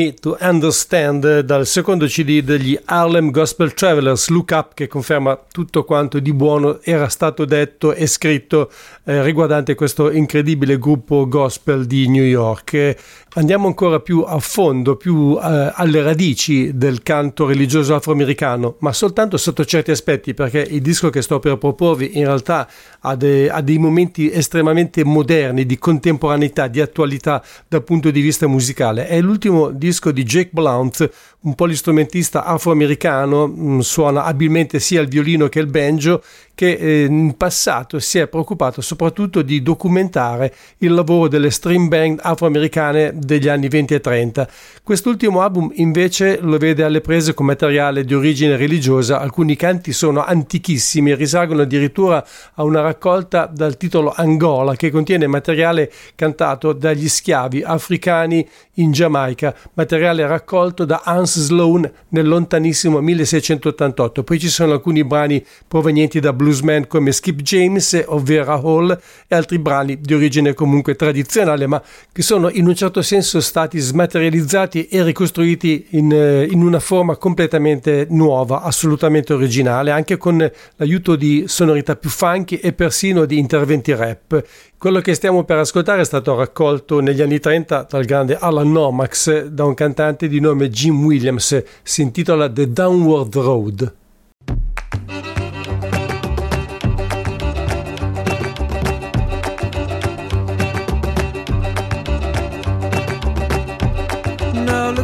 Help 0.00 0.06
Me 0.06 0.09
to 0.20 0.36
Understand 0.40 1.40
dal 1.40 1.66
secondo 1.66 2.06
CD 2.06 2.42
degli 2.42 2.78
Harlem 2.84 3.30
Gospel 3.30 3.72
Travelers, 3.72 4.28
Look 4.28 4.50
Up, 4.52 4.74
che 4.74 4.86
conferma 4.86 5.38
tutto 5.50 5.84
quanto 5.84 6.20
di 6.20 6.32
buono 6.34 6.80
era 6.82 7.08
stato 7.08 7.46
detto 7.46 7.94
e 7.94 8.06
scritto 8.06 8.70
eh, 9.04 9.22
riguardante 9.22 9.74
questo 9.74 10.10
incredibile 10.10 10.78
gruppo 10.78 11.26
gospel 11.26 11.86
di 11.86 12.06
New 12.08 12.22
York. 12.22 12.74
Eh, 12.74 12.96
andiamo 13.34 13.66
ancora 13.66 14.00
più 14.00 14.22
a 14.26 14.38
fondo, 14.40 14.96
più 14.96 15.38
eh, 15.42 15.72
alle 15.74 16.02
radici 16.02 16.76
del 16.76 17.02
canto 17.02 17.46
religioso 17.46 17.94
afroamericano, 17.94 18.76
ma 18.80 18.92
soltanto 18.92 19.38
sotto 19.38 19.64
certi 19.64 19.90
aspetti, 19.90 20.34
perché 20.34 20.60
il 20.60 20.82
disco 20.82 21.08
che 21.08 21.22
sto 21.22 21.38
per 21.38 21.56
proporvi 21.56 22.18
in 22.18 22.24
realtà 22.24 22.68
ha, 23.00 23.16
de, 23.16 23.48
ha 23.48 23.62
dei 23.62 23.78
momenti 23.78 24.30
estremamente 24.30 25.02
moderni, 25.04 25.64
di 25.64 25.78
contemporaneità, 25.78 26.66
di 26.66 26.80
attualità 26.80 27.42
dal 27.66 27.82
punto 27.82 28.10
di 28.10 28.20
vista 28.20 28.46
musicale. 28.46 29.06
È 29.06 29.18
l'ultimo 29.20 29.70
disco 29.70 30.09
di 30.12 30.22
Jake 30.22 30.50
Blount, 30.52 31.10
un 31.40 31.54
polistrumentista 31.54 32.44
afroamericano, 32.44 33.46
mm, 33.46 33.78
suona 33.80 34.24
abilmente 34.24 34.78
sia 34.80 35.00
il 35.00 35.08
violino 35.08 35.48
che 35.48 35.60
il 35.60 35.66
banjo, 35.66 36.22
che 36.60 36.72
eh, 36.72 37.04
in 37.06 37.38
passato 37.38 37.98
si 38.00 38.18
è 38.18 38.28
preoccupato 38.28 38.82
soprattutto 38.82 39.40
di 39.40 39.62
documentare 39.62 40.54
il 40.80 40.92
lavoro 40.92 41.26
delle 41.26 41.50
string 41.50 41.88
band 41.88 42.18
afroamericane 42.20 43.12
degli 43.14 43.48
anni 43.48 43.68
20 43.68 43.94
e 43.94 44.00
30. 44.00 44.48
Quest'ultimo 44.82 45.40
album 45.40 45.70
invece 45.76 46.38
lo 46.42 46.58
vede 46.58 46.82
alle 46.82 47.00
prese 47.00 47.32
con 47.32 47.46
materiale 47.46 48.04
di 48.04 48.12
origine 48.12 48.56
religiosa, 48.56 49.20
alcuni 49.20 49.56
canti 49.56 49.94
sono 49.94 50.22
antichissimi, 50.22 51.14
risalgono 51.14 51.62
addirittura 51.62 52.22
a 52.52 52.62
una 52.62 52.82
raccolta 52.82 53.46
dal 53.46 53.78
titolo 53.78 54.12
Angola 54.14 54.76
che 54.76 54.90
contiene 54.90 55.26
materiale 55.26 55.90
cantato 56.14 56.74
dagli 56.74 57.08
schiavi 57.08 57.62
africani 57.62 58.46
in 58.74 58.92
Giamaica, 58.92 59.54
materiale 59.74 60.26
raccolto 60.26 60.84
da 60.84 61.00
Hans 61.04 61.38
Sloan 61.38 61.90
nel 62.08 62.28
lontanissimo 62.28 63.00
1688. 63.00 64.22
Poi 64.22 64.38
ci 64.38 64.48
sono 64.48 64.72
alcuni 64.72 65.04
brani 65.04 65.42
provenienti 65.66 66.20
da 66.20 66.34
bluesman 66.50 66.86
come 66.86 67.12
Skip 67.12 67.40
James 67.40 68.02
o 68.06 68.18
Vera 68.18 68.54
Hall 68.54 68.98
e 69.26 69.34
altri 69.34 69.58
brani 69.58 70.00
di 70.00 70.14
origine 70.14 70.52
comunque 70.52 70.96
tradizionale, 70.96 71.66
ma 71.66 71.82
che 72.12 72.22
sono 72.22 72.50
in 72.50 72.66
un 72.66 72.74
certo 72.74 73.02
senso 73.02 73.40
stati 73.40 73.78
smaterializzati 73.78 74.88
e 74.88 75.02
ricostruiti 75.02 75.86
in, 75.90 76.12
eh, 76.12 76.44
in 76.44 76.62
una 76.62 76.80
forma 76.80 77.16
completamente 77.16 78.06
nuova, 78.10 78.62
assolutamente 78.62 79.32
originale, 79.32 79.92
anche 79.92 80.16
con 80.16 80.50
l'aiuto 80.76 81.16
di 81.16 81.44
sonorità 81.46 81.96
più 81.96 82.10
funky 82.10 82.56
e 82.56 82.72
persino 82.72 83.24
di 83.24 83.38
interventi 83.38 83.94
rap. 83.94 84.44
Quello 84.76 85.00
che 85.00 85.14
stiamo 85.14 85.44
per 85.44 85.58
ascoltare 85.58 86.00
è 86.00 86.04
stato 86.04 86.34
raccolto 86.34 87.00
negli 87.00 87.20
anni 87.20 87.38
30 87.38 87.86
dal 87.88 88.04
grande 88.04 88.38
Alan 88.38 88.72
Nomax 88.72 89.44
da 89.44 89.64
un 89.64 89.74
cantante 89.74 90.26
di 90.26 90.40
nome 90.40 90.70
Jim 90.70 91.04
Williams, 91.04 91.62
si 91.82 92.02
intitola 92.02 92.50
The 92.50 92.72
Downward 92.72 93.34
Road. 93.34 93.99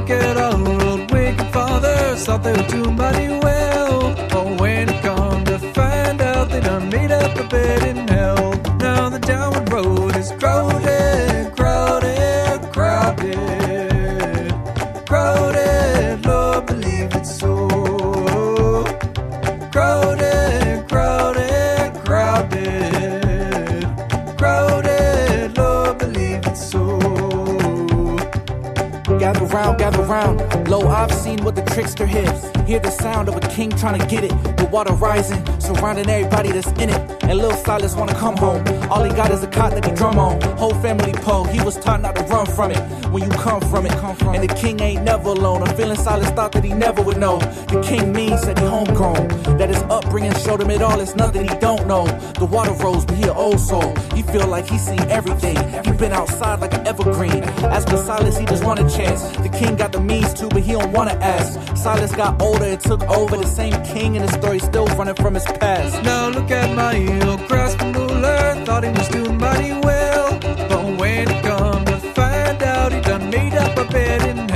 get 0.06 0.36
on 0.36 0.64
the 0.64 0.70
road. 0.70 1.10
Wake 1.10 1.40
fathers 1.52 2.24
thought 2.24 2.42
they 2.42 2.52
were 2.52 2.68
too 2.68 2.90
muddy. 2.92 3.55
Gather 29.56 30.02
round. 30.02 30.68
Lo, 30.68 30.80
I've 30.86 31.12
seen 31.12 31.42
what 31.42 31.56
the 31.56 31.62
trickster 31.62 32.06
hits. 32.06 32.50
Hear 32.66 32.78
the 32.78 32.90
sound 32.90 33.28
of 33.28 33.36
a 33.36 33.40
king 33.40 33.70
trying 33.70 33.98
to 33.98 34.06
get 34.06 34.24
it. 34.24 34.30
The 34.56 34.68
water 34.70 34.92
rising, 34.92 35.42
surrounding 35.60 36.08
everybody 36.10 36.52
that's 36.52 36.68
in 36.82 36.90
it. 36.90 37.22
And 37.22 37.38
Lil 37.38 37.52
Silas 37.52 37.94
wanna 37.96 38.14
come 38.14 38.36
home. 38.36 38.62
All 38.90 39.02
he 39.02 39.10
got 39.10 39.30
is 39.30 39.42
a 39.42 39.46
cot 39.46 39.72
that 39.72 39.84
he 39.84 39.92
drum 39.92 40.18
on. 40.18 40.40
Whole 40.58 40.74
family 40.74 41.12
po, 41.12 41.44
he 41.44 41.60
was 41.62 41.76
taught 41.76 42.02
not 42.02 42.16
to 42.16 42.22
run 42.24 42.46
from 42.46 42.70
it. 42.70 42.80
When 43.10 43.22
you 43.22 43.30
come 43.30 43.60
from 43.62 43.86
it, 43.86 43.92
come 43.92 44.14
from 44.16 44.34
and 44.34 44.46
the 44.46 44.54
king 44.54 44.80
ain't 44.80 45.02
never 45.02 45.30
alone. 45.30 45.62
I'm 45.62 45.74
feeling 45.76 45.96
Silas 45.96 46.28
thought 46.30 46.52
that 46.52 46.64
he 46.64 46.72
never 46.74 47.00
would 47.02 47.16
know. 47.16 47.38
The 47.38 47.80
king 47.82 48.12
means 48.12 48.42
that 48.42 48.58
he 48.58 48.66
homegrown. 48.66 49.28
That 49.58 49.70
his 49.70 49.82
upbringing 49.84 50.34
showed 50.34 50.60
him 50.60 50.70
it 50.70 50.82
all. 50.82 51.00
It's 51.00 51.16
nothing 51.16 51.48
he 51.48 51.54
don't 51.58 51.86
know. 51.86 52.06
The 52.38 52.44
water 52.44 52.72
rose, 52.72 53.06
but 53.06 53.16
he 53.16 53.22
an 53.22 53.30
old 53.30 53.60
soul. 53.60 53.94
He 54.14 54.22
feel 54.22 54.46
like 54.46 54.66
he 54.68 54.78
seen 54.78 55.00
everything. 55.10 55.56
He 55.84 55.92
been 55.92 56.12
outside 56.12 56.60
like 56.60 56.74
an 56.74 56.86
evergreen. 56.86 57.42
As 57.76 57.84
for 57.84 57.96
Silas, 57.96 58.36
he 58.36 58.44
just 58.44 58.64
want 58.64 58.80
a 58.80 58.88
chance. 58.88 59.22
The 59.46 59.56
king 59.58 59.76
got 59.76 59.92
the 59.92 60.00
means 60.00 60.34
too, 60.34 60.48
but 60.48 60.62
he 60.62 60.72
don't 60.72 60.90
wanna 60.90 61.16
ask. 61.22 61.76
Silas 61.76 62.10
got 62.10 62.42
older 62.42 62.64
and 62.64 62.80
took 62.80 63.02
over. 63.08 63.36
The 63.36 63.46
same 63.46 63.80
king 63.84 64.16
in 64.16 64.22
the 64.22 64.32
story 64.32 64.58
still 64.58 64.86
running 64.98 65.14
from 65.14 65.34
his 65.34 65.44
past. 65.44 66.02
Now 66.02 66.30
look 66.30 66.50
at 66.50 66.74
my 66.74 66.96
heel, 66.96 67.36
grasping 67.46 67.92
ruler, 67.92 68.56
thought 68.64 68.82
he 68.82 68.90
was 68.90 69.08
doing 69.08 69.38
mighty 69.38 69.72
well. 69.86 70.36
But 70.40 70.98
when 70.98 71.30
it 71.30 71.44
come 71.44 71.84
to 71.84 71.96
find 72.16 72.60
out, 72.60 72.90
he 72.90 73.00
done 73.02 73.30
made 73.30 73.54
up 73.54 73.78
a 73.78 73.84
bed 73.84 74.22
in 74.26 74.48
hell. 74.48 74.55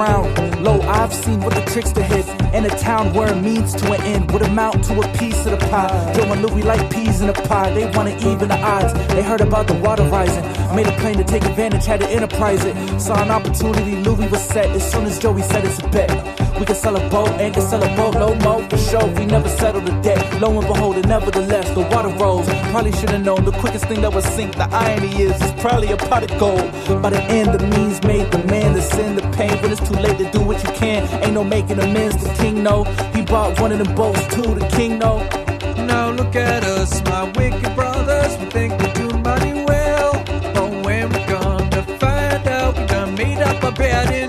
Round, 0.00 0.34
gather. 0.34 0.60
Lo, 0.62 0.80
I've 0.82 1.12
seen 1.12 1.40
what 1.40 1.54
the 1.54 1.62
trickster 1.72 2.02
hit. 2.02 2.26
In 2.54 2.64
a 2.64 2.68
town 2.78 3.12
where 3.14 3.32
a 3.32 3.36
means 3.36 3.74
to 3.74 3.92
an 3.92 4.00
end 4.02 4.30
would 4.32 4.42
amount 4.42 4.84
to 4.84 5.00
a 5.00 5.18
piece 5.18 5.46
of 5.46 5.52
the 5.52 5.66
pie. 5.68 6.12
Joe 6.14 6.32
and 6.32 6.42
Louie 6.42 6.62
like 6.62 6.82
peas 6.90 7.20
in 7.20 7.28
a 7.28 7.32
pie. 7.32 7.72
They 7.72 7.86
wanna 7.96 8.16
even 8.16 8.48
the 8.48 8.58
odds. 8.58 8.92
They 9.14 9.22
heard 9.22 9.40
about 9.40 9.66
the 9.66 9.74
water 9.74 10.04
rising. 10.04 10.44
Made 10.74 10.86
a 10.86 10.92
plan 11.00 11.16
to 11.16 11.24
take 11.24 11.44
advantage, 11.44 11.84
had 11.86 12.00
to 12.00 12.08
enterprise 12.08 12.64
it. 12.64 12.74
Saw 13.00 13.22
an 13.22 13.30
opportunity, 13.30 13.96
Louie 13.96 14.28
was 14.28 14.42
set. 14.42 14.66
As 14.70 14.90
soon 14.90 15.04
as 15.06 15.18
Joey 15.18 15.42
said 15.42 15.64
it's 15.64 15.78
a 15.78 15.88
bet. 15.88 16.10
We 16.58 16.66
can 16.66 16.74
sell 16.74 16.96
a 16.96 17.10
boat 17.10 17.30
and 17.40 17.54
can 17.54 17.62
sell 17.62 17.82
a 17.82 17.96
boat, 17.96 18.14
no 18.14 18.34
more 18.34 18.62
for 18.68 18.76
sure. 18.76 19.06
We 19.18 19.24
never 19.24 19.48
settled 19.48 19.86
the 19.86 19.92
debt. 20.02 20.40
Lo 20.42 20.58
and 20.58 20.66
behold, 20.66 20.98
it 20.98 21.06
nevertheless, 21.06 21.70
the 21.70 21.80
water 21.80 22.12
rose. 22.22 22.46
Probably 22.70 22.92
should 22.92 23.10
have 23.10 23.22
known 23.22 23.44
the 23.44 23.52
quickest 23.52 23.86
thing 23.86 24.02
that 24.02 24.12
would 24.12 24.24
sink. 24.24 24.56
The 24.56 24.68
irony 24.70 25.22
is, 25.22 25.40
it's 25.40 25.60
probably 25.62 25.90
a 25.92 25.96
pot 25.96 26.22
of 26.30 26.38
gold. 26.38 26.70
By 27.00 27.10
the 27.10 27.22
end, 27.22 27.58
the 27.58 27.66
means 27.66 28.02
made 28.02 28.30
the 28.30 28.44
man 28.44 28.74
to 28.74 28.82
sin 28.82 29.19
pain. 29.40 29.56
When 29.62 29.72
it's 29.72 29.88
too 29.88 29.98
late 30.06 30.18
to 30.18 30.30
do 30.30 30.40
what 30.40 30.62
you 30.64 30.70
can, 30.82 31.00
ain't 31.24 31.34
no 31.34 31.44
making 31.44 31.78
amends. 31.80 32.16
The 32.22 32.32
king 32.42 32.62
know 32.62 32.84
he 33.14 33.22
bought 33.22 33.58
one 33.60 33.72
of 33.72 33.78
them 33.82 33.94
boats 33.94 34.24
too. 34.34 34.50
The 34.60 34.66
king 34.76 34.98
know. 34.98 35.16
Now 35.92 36.10
look 36.10 36.36
at 36.36 36.62
us, 36.64 37.02
my 37.04 37.24
wicked 37.36 37.74
brothers. 37.74 38.32
We 38.38 38.46
think 38.56 38.70
we're 38.78 38.94
doing 39.00 39.22
mighty 39.22 39.54
well. 39.70 40.12
But 40.54 40.70
when 40.84 41.04
we 41.12 41.20
come 41.32 41.70
to 41.76 41.82
find 42.02 42.46
out, 42.48 42.76
we 42.76 42.84
done 42.86 43.14
made 43.14 43.40
up 43.50 43.62
a 43.62 43.72
bed 43.72 44.19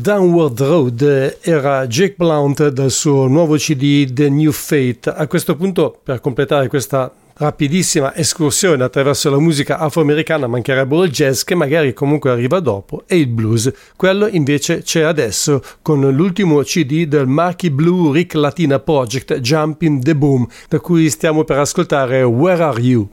Downward 0.00 0.60
Road 0.60 1.38
era 1.40 1.86
Jake 1.88 2.14
Blount 2.16 2.68
dal 2.68 2.90
suo 2.90 3.26
nuovo 3.26 3.56
CD 3.56 4.10
The 4.12 4.28
New 4.28 4.52
Fate. 4.52 5.10
A 5.10 5.26
questo 5.26 5.56
punto, 5.56 5.98
per 6.02 6.20
completare 6.20 6.68
questa 6.68 7.12
rapidissima 7.34 8.14
escursione 8.14 8.84
attraverso 8.84 9.28
la 9.28 9.38
musica 9.38 9.78
afroamericana 9.78 10.46
mancherebbero 10.46 11.04
il 11.04 11.10
jazz 11.10 11.42
che 11.42 11.54
magari 11.54 11.92
comunque 11.94 12.30
arriva 12.30 12.60
dopo 12.60 13.02
e 13.06 13.18
il 13.18 13.26
blues. 13.26 13.72
Quello 13.96 14.28
invece 14.28 14.82
c'è 14.82 15.02
adesso 15.02 15.62
con 15.82 16.00
l'ultimo 16.00 16.62
CD 16.62 17.06
del 17.06 17.26
Marky 17.26 17.70
Blue 17.70 18.12
Rick 18.12 18.34
Latina 18.34 18.78
Project 18.78 19.40
Jumping 19.40 20.02
the 20.02 20.14
Boom 20.14 20.46
da 20.68 20.78
cui 20.78 21.10
stiamo 21.10 21.42
per 21.42 21.58
ascoltare 21.58 22.22
Where 22.22 22.62
Are 22.62 22.80
You? 22.80 23.08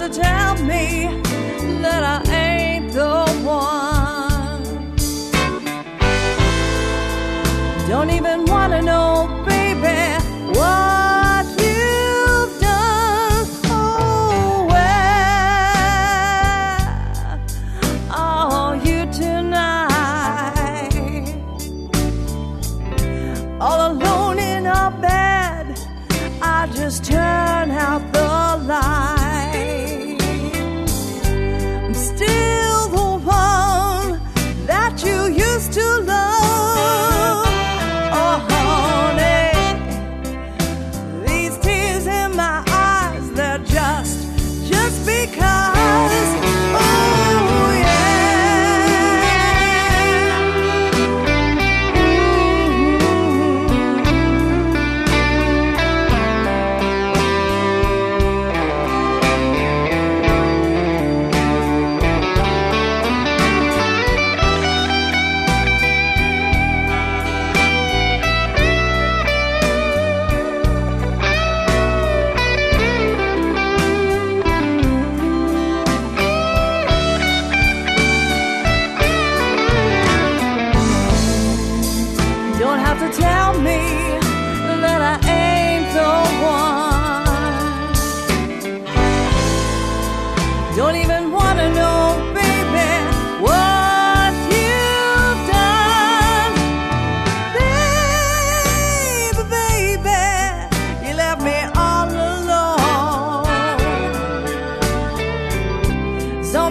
To 0.00 0.08
tell 0.08 0.54
me 0.64 1.29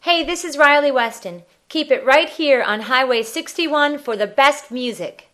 Hey, 0.00 0.24
this 0.24 0.44
is 0.44 0.56
Riley 0.56 0.90
Weston. 0.90 1.42
Keep 1.68 1.90
it 1.90 2.04
right 2.04 2.30
here 2.30 2.62
on 2.62 2.80
Highway 2.82 3.22
61 3.22 3.98
for 3.98 4.16
the 4.16 4.26
best 4.26 4.70
music. 4.70 5.28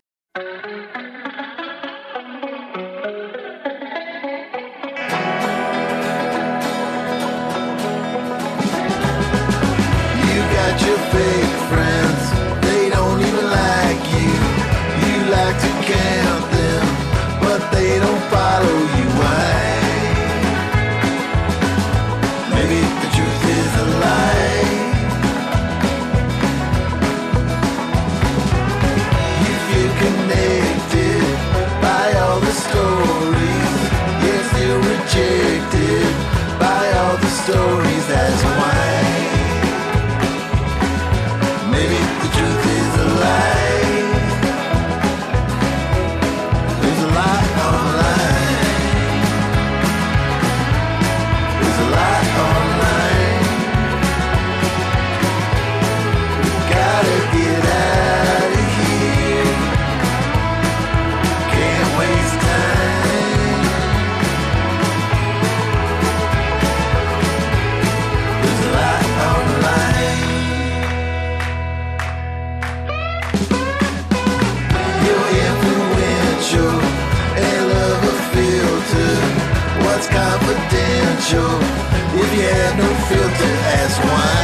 no 82.77 82.89
filter 83.09 83.55
as 83.79 83.99
wine. 84.01 84.44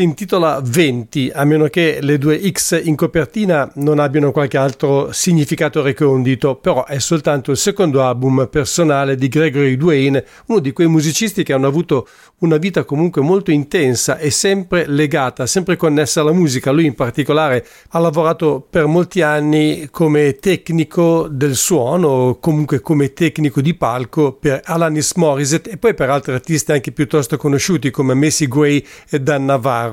Si 0.00 0.06
intitola 0.06 0.62
20, 0.64 1.30
a 1.34 1.44
meno 1.44 1.66
che 1.66 1.98
le 2.00 2.16
due 2.16 2.40
X 2.50 2.80
in 2.82 2.96
copertina 2.96 3.70
non 3.74 3.98
abbiano 3.98 4.32
qualche 4.32 4.56
altro 4.56 5.12
significato 5.12 5.82
recondito, 5.82 6.56
però 6.56 6.86
è 6.86 6.98
soltanto 6.98 7.50
il 7.50 7.58
secondo 7.58 8.02
album 8.02 8.48
personale 8.50 9.14
di 9.16 9.28
Gregory 9.28 9.76
Dwayne, 9.76 10.24
uno 10.46 10.58
di 10.60 10.72
quei 10.72 10.86
musicisti 10.86 11.42
che 11.42 11.52
hanno 11.52 11.66
avuto 11.66 12.08
una 12.38 12.56
vita 12.56 12.84
comunque 12.84 13.20
molto 13.20 13.50
intensa 13.50 14.16
e 14.16 14.30
sempre 14.30 14.86
legata, 14.86 15.44
sempre 15.44 15.76
connessa 15.76 16.22
alla 16.22 16.32
musica. 16.32 16.70
Lui 16.70 16.86
in 16.86 16.94
particolare 16.94 17.66
ha 17.90 17.98
lavorato 17.98 18.66
per 18.70 18.86
molti 18.86 19.20
anni 19.20 19.88
come 19.90 20.36
tecnico 20.36 21.28
del 21.30 21.54
suono, 21.54 22.38
comunque 22.40 22.80
come 22.80 23.12
tecnico 23.12 23.60
di 23.60 23.74
palco 23.74 24.32
per 24.32 24.62
Alanis 24.64 25.12
Morissette 25.16 25.72
e 25.72 25.76
poi 25.76 25.92
per 25.92 26.08
altri 26.08 26.32
artisti 26.32 26.72
anche 26.72 26.90
piuttosto 26.90 27.36
conosciuti 27.36 27.90
come 27.90 28.14
Macy 28.14 28.48
Gray 28.48 28.82
e 29.10 29.20
Dan 29.20 29.44
Navarro. 29.44 29.88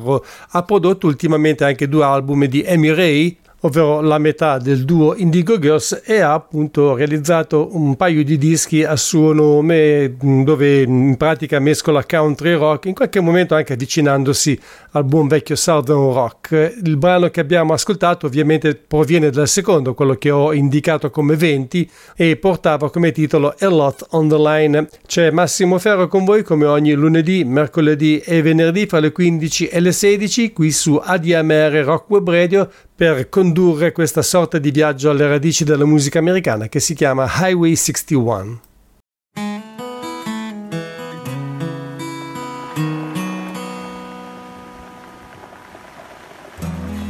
Ha 0.50 0.64
prodotto 0.64 1.08
ultimamente 1.08 1.64
anche 1.64 1.88
due 1.88 2.04
album 2.04 2.46
di 2.46 2.64
Amy 2.66 2.94
Ray, 2.94 3.38
ovvero 3.62 4.02
la 4.02 4.18
metà 4.20 4.60
del 4.60 4.86
duo 4.86 5.16
Indigo 5.16 5.58
Girls 5.58 6.02
e 6.06 6.20
ha 6.20 6.34
appunto 6.34 6.96
realizzato 6.96 7.70
un 7.72 7.96
paio 7.96 8.24
di 8.24 8.38
dischi 8.38 8.84
a 8.84 8.96
suo 8.96 9.34
nome 9.34 10.16
dove 10.20 10.82
in 10.82 11.16
pratica 11.18 11.60
mescola 11.60 12.04
country 12.06 12.54
rock 12.54 12.86
in 12.86 12.94
qualche 12.94 13.20
momento 13.20 13.56
anche 13.56 13.74
avvicinandosi 13.74 14.60
al 14.92 15.06
buon 15.06 15.28
vecchio 15.28 15.56
southern 15.56 16.14
rock. 16.14 16.76
Il 16.84 16.98
brano 16.98 17.30
che 17.30 17.40
abbiamo 17.40 17.74
ascoltato 17.74 18.28
ovviamente 18.28 18.76
proviene 18.76 19.30
dal 19.30 19.48
secondo 19.48 19.94
quello 19.94 20.16
che 20.16 20.30
ho 20.30 20.54
indicato 20.54 21.10
come 21.10 21.36
20 21.36 21.90
e 22.16 22.36
portava 22.38 22.92
come 22.92 23.12
titolo 23.12 23.56
A 23.58 23.68
Lot 23.70 24.06
on 24.12 24.28
the 24.28 24.38
Line. 24.38 24.88
C'è 25.06 25.32
Massimo 25.32 25.80
Ferro 25.80 26.08
con 26.08 26.26
voi 26.26 26.44
come 26.44 26.66
ogni 26.66 26.94
lunedì 26.94 27.44
mercoledì 27.44 28.20
e 28.20 28.42
venerdì 28.42 28.86
fra 28.86 29.00
le 29.00 29.12
15 29.12 29.68
e 29.68 29.80
le 29.80 29.92
16 29.92 30.54
qui 30.54 30.72
su 30.72 31.00
ADMR 31.04 31.84
Rock 31.84 32.10
Web 32.10 32.30
Radio 32.30 32.70
per 32.98 33.30
condurre 33.30 33.92
questa 33.92 34.24
sorta 34.24 34.58
di 34.58 34.72
viaggio 34.72 35.12
alle 35.12 35.28
radici 35.28 35.64
della 35.64 35.86
musica 35.86 36.18
americana 36.18 36.68
che 36.68 36.80
si 36.80 36.96
chiama 36.96 37.28
Highway 37.28 37.76
61. 37.76 38.62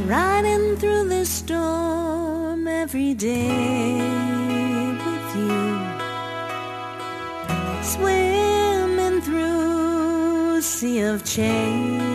Riding 0.05 0.77
through 0.77 1.07
the 1.07 1.23
storm 1.23 2.67
every 2.67 3.15
day 3.15 4.01
with 4.91 5.35
you. 5.37 5.79
Swimming 7.81 9.21
through 9.21 10.59
sea 10.59 10.99
of 11.03 11.23
change. 11.23 12.06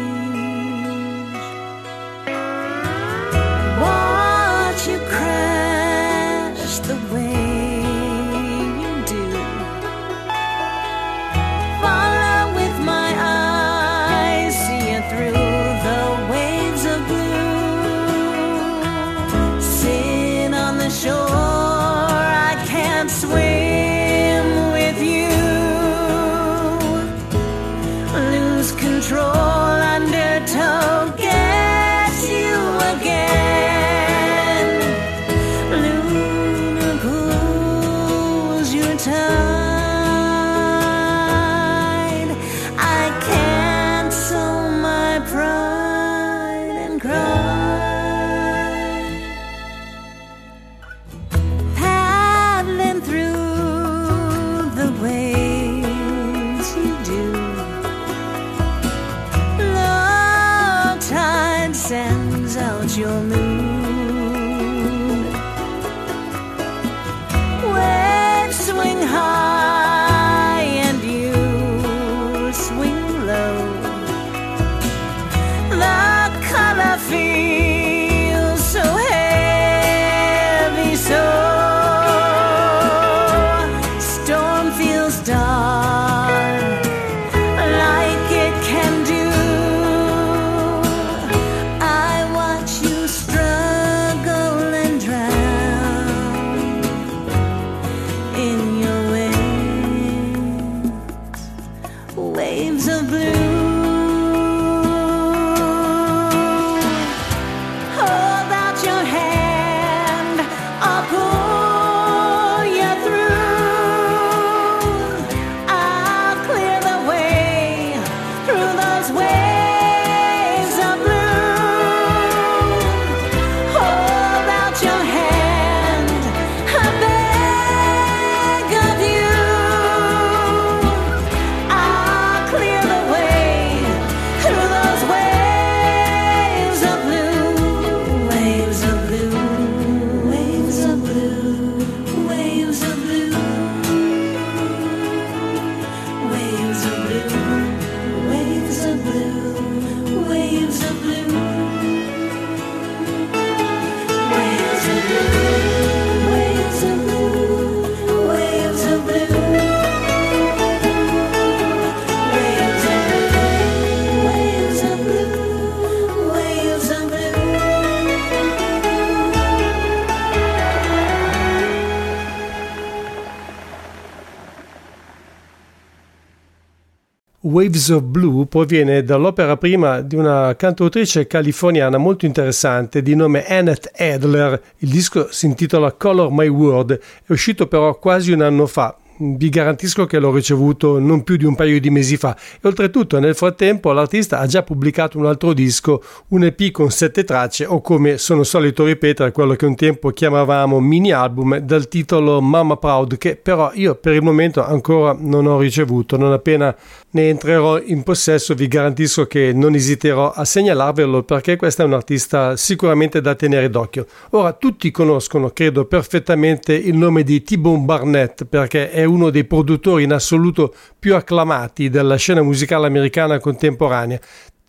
Waves 177.73 177.89
of 177.89 178.03
Blue 178.03 178.45
proviene 178.45 179.03
dall'opera 179.03 179.57
prima 179.57 180.03
di 180.03 180.15
una 180.15 180.55
cantautrice 180.57 181.27
californiana 181.27 181.97
molto 181.97 182.27
interessante 182.27 183.01
di 183.01 183.15
nome 183.15 183.47
Annette 183.47 183.91
Adler. 183.97 184.61
Il 184.79 184.91
disco 184.91 185.29
si 185.31 185.47
intitola 185.47 185.93
Color 185.93 186.31
My 186.31 186.49
World, 186.49 187.01
è 187.25 187.33
uscito 187.33 187.67
però 187.69 187.99
quasi 187.99 188.31
un 188.31 188.43
anno 188.43 188.67
fa. 188.67 188.95
Vi 189.19 189.49
garantisco 189.49 190.05
che 190.05 190.19
l'ho 190.19 190.35
ricevuto 190.35 190.99
non 190.99 191.23
più 191.23 191.37
di 191.37 191.45
un 191.45 191.55
paio 191.55 191.79
di 191.79 191.91
mesi 191.91 192.17
fa 192.17 192.37
e 192.61 192.67
oltretutto 192.67 193.21
nel 193.21 193.37
frattempo 193.37 193.93
l'artista 193.93 194.41
ha 194.41 194.47
già 194.47 194.63
pubblicato 194.63 195.17
un 195.17 195.27
altro 195.27 195.53
disco, 195.53 196.03
un 196.29 196.45
EP 196.45 196.71
con 196.73 196.91
sette 196.91 197.23
tracce 197.23 197.65
o 197.65 197.81
come 197.81 198.19
sono 198.19 198.43
solito 198.43 198.85
ripetere 198.85 199.31
quello 199.31 199.55
che 199.55 199.67
un 199.67 199.77
tempo 199.77 200.11
chiamavamo 200.11 200.81
mini 200.81 201.13
album 201.13 201.59
dal 201.59 201.89
titolo 201.89 202.41
Mama 202.41 202.77
Proud 202.77 203.17
che 203.17 203.37
però 203.37 203.71
io 203.75 203.95
per 203.95 204.15
il 204.15 204.23
momento 204.23 204.65
ancora 204.65 205.15
non 205.17 205.47
ho 205.47 205.59
ricevuto, 205.59 206.17
non 206.17 206.33
appena 206.33 206.75
ne 207.13 207.29
entrerò 207.29 207.79
in 207.81 208.03
possesso 208.03 208.55
vi 208.55 208.69
garantisco 208.69 209.27
che 209.27 209.53
non 209.53 209.75
esiterò 209.75 210.31
a 210.31 210.45
segnalarvelo 210.45 211.23
perché 211.25 211.57
questa 211.57 211.83
è 211.83 211.87
un 211.87 211.93
artista 211.93 212.57
sicuramente 212.57 213.21
da 213.21 213.35
tenere 213.35 213.69
d'occhio. 213.69 214.07
Ora 214.31 214.53
tutti 214.53 214.91
conoscono, 214.91 215.51
credo 215.51 215.85
perfettamente 215.85 216.73
il 216.75 216.97
nome 216.97 217.23
di 217.23 217.43
T-Bone 217.43 217.85
Barnett 217.85 218.45
perché 218.45 218.91
è 218.91 219.05
uno 219.05 219.31
dei 219.31 219.45
produttori 219.45 220.05
in 220.05 220.13
assoluto 220.13 220.75
più 220.99 221.15
acclamati 221.15 221.91
della 221.91 222.17
scena 222.17 222.43
musicale 222.43 222.87
americana 222.87 223.39
contemporanea. 223.39 224.19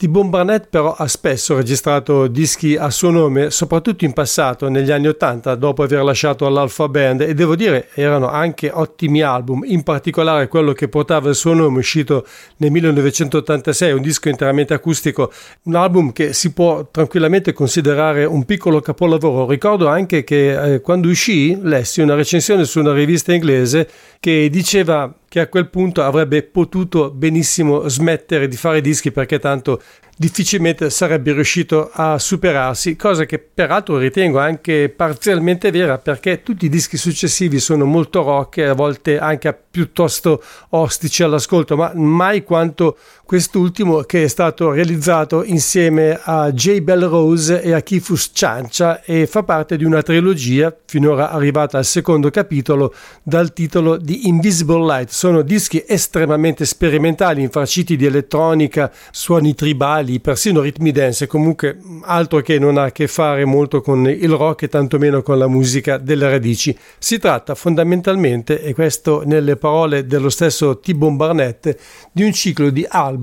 T-Bone 0.03 0.27
Barnett 0.27 0.67
però 0.69 0.93
ha 0.93 1.07
spesso 1.07 1.55
registrato 1.55 2.27
dischi 2.27 2.75
a 2.75 2.89
suo 2.89 3.09
nome, 3.09 3.51
soprattutto 3.51 4.03
in 4.03 4.11
passato, 4.11 4.67
negli 4.67 4.91
anni 4.91 5.07
Ottanta, 5.07 5.55
dopo 5.55 5.81
aver 5.81 6.03
lasciato 6.03 6.49
l'Alpha 6.49 6.89
Band 6.89 7.21
e 7.21 7.33
devo 7.33 7.55
dire 7.55 7.87
erano 7.93 8.27
anche 8.27 8.69
ottimi 8.69 9.21
album, 9.21 9.63
in 9.65 9.81
particolare 9.83 10.49
quello 10.49 10.73
che 10.73 10.89
portava 10.89 11.29
il 11.29 11.35
suo 11.35 11.53
nome, 11.53 11.77
uscito 11.77 12.25
nel 12.57 12.71
1986, 12.71 13.93
un 13.93 14.01
disco 14.01 14.27
interamente 14.27 14.73
acustico, 14.73 15.31
un 15.63 15.75
album 15.75 16.11
che 16.11 16.33
si 16.33 16.51
può 16.51 16.85
tranquillamente 16.91 17.53
considerare 17.53 18.25
un 18.25 18.43
piccolo 18.43 18.81
capolavoro. 18.81 19.47
Ricordo 19.47 19.87
anche 19.87 20.25
che 20.25 20.73
eh, 20.73 20.81
quando 20.81 21.07
uscì 21.07 21.57
lessi 21.61 22.01
una 22.01 22.15
recensione 22.15 22.65
su 22.65 22.81
una 22.81 22.91
rivista 22.91 23.31
inglese 23.31 23.87
che 24.23 24.47
diceva 24.49 25.13
che 25.27 25.41
a 25.41 25.47
quel 25.47 25.67
punto 25.67 26.01
avrebbe 26.01 26.43
potuto 26.43 27.11
benissimo 27.11 27.89
smettere 27.89 28.47
di 28.47 28.55
fare 28.55 28.79
dischi 28.79 29.11
perché 29.11 29.37
tanto 29.37 29.81
difficilmente 30.15 30.89
sarebbe 30.89 31.33
riuscito 31.33 31.89
a 31.91 32.17
superarsi, 32.17 32.95
cosa 32.95 33.25
che 33.25 33.37
peraltro 33.37 33.97
ritengo 33.97 34.39
anche 34.39 34.87
parzialmente 34.87 35.71
vera 35.71 35.97
perché 35.97 36.41
tutti 36.41 36.67
i 36.67 36.69
dischi 36.69 36.95
successivi 36.95 37.59
sono 37.59 37.83
molto 37.83 38.23
rock 38.23 38.59
e 38.59 38.67
a 38.67 38.73
volte 38.73 39.19
anche 39.19 39.53
piuttosto 39.69 40.41
ostici 40.69 41.21
all'ascolto, 41.21 41.75
ma 41.75 41.91
mai 41.93 42.43
quanto 42.43 42.97
quest'ultimo 43.33 44.01
che 44.01 44.25
è 44.25 44.27
stato 44.27 44.69
realizzato 44.69 45.43
insieme 45.43 46.19
a 46.21 46.51
J. 46.51 46.81
Bell 46.81 47.07
Rose 47.07 47.63
e 47.63 47.71
a 47.73 47.81
Kifus 47.81 48.29
Ciancia 48.31 49.01
e 49.01 49.25
fa 49.25 49.41
parte 49.41 49.75
di 49.75 49.83
una 49.83 50.03
trilogia 50.03 50.71
finora 50.85 51.31
arrivata 51.31 51.79
al 51.79 51.85
secondo 51.85 52.29
capitolo 52.29 52.93
dal 53.23 53.51
titolo 53.51 53.97
di 53.97 54.27
Invisible 54.27 54.85
Light. 54.85 55.09
Sono 55.09 55.41
dischi 55.41 55.83
estremamente 55.87 56.63
sperimentali, 56.63 57.41
infarciti 57.41 57.95
di 57.95 58.05
elettronica, 58.05 58.91
suoni 59.09 59.55
tribali, 59.55 60.19
persino 60.19 60.61
ritmi 60.61 60.91
dance, 60.91 61.25
comunque 61.25 61.79
altro 62.03 62.39
che 62.41 62.59
non 62.59 62.77
ha 62.77 62.83
a 62.83 62.91
che 62.91 63.07
fare 63.07 63.45
molto 63.45 63.81
con 63.81 64.07
il 64.07 64.29
rock 64.29 64.61
e 64.61 64.67
tantomeno 64.67 65.23
con 65.23 65.39
la 65.39 65.47
musica 65.47 65.97
delle 65.97 66.29
radici. 66.29 66.77
Si 66.99 67.17
tratta 67.17 67.55
fondamentalmente, 67.55 68.61
e 68.61 68.75
questo 68.75 69.23
nelle 69.25 69.55
parole 69.55 70.05
dello 70.05 70.29
stesso 70.29 70.77
T-Bone 70.77 71.15
Barnett, 71.15 71.75
di 72.11 72.21
un 72.21 72.31
ciclo 72.31 72.69
di 72.69 72.85
album 72.87 73.21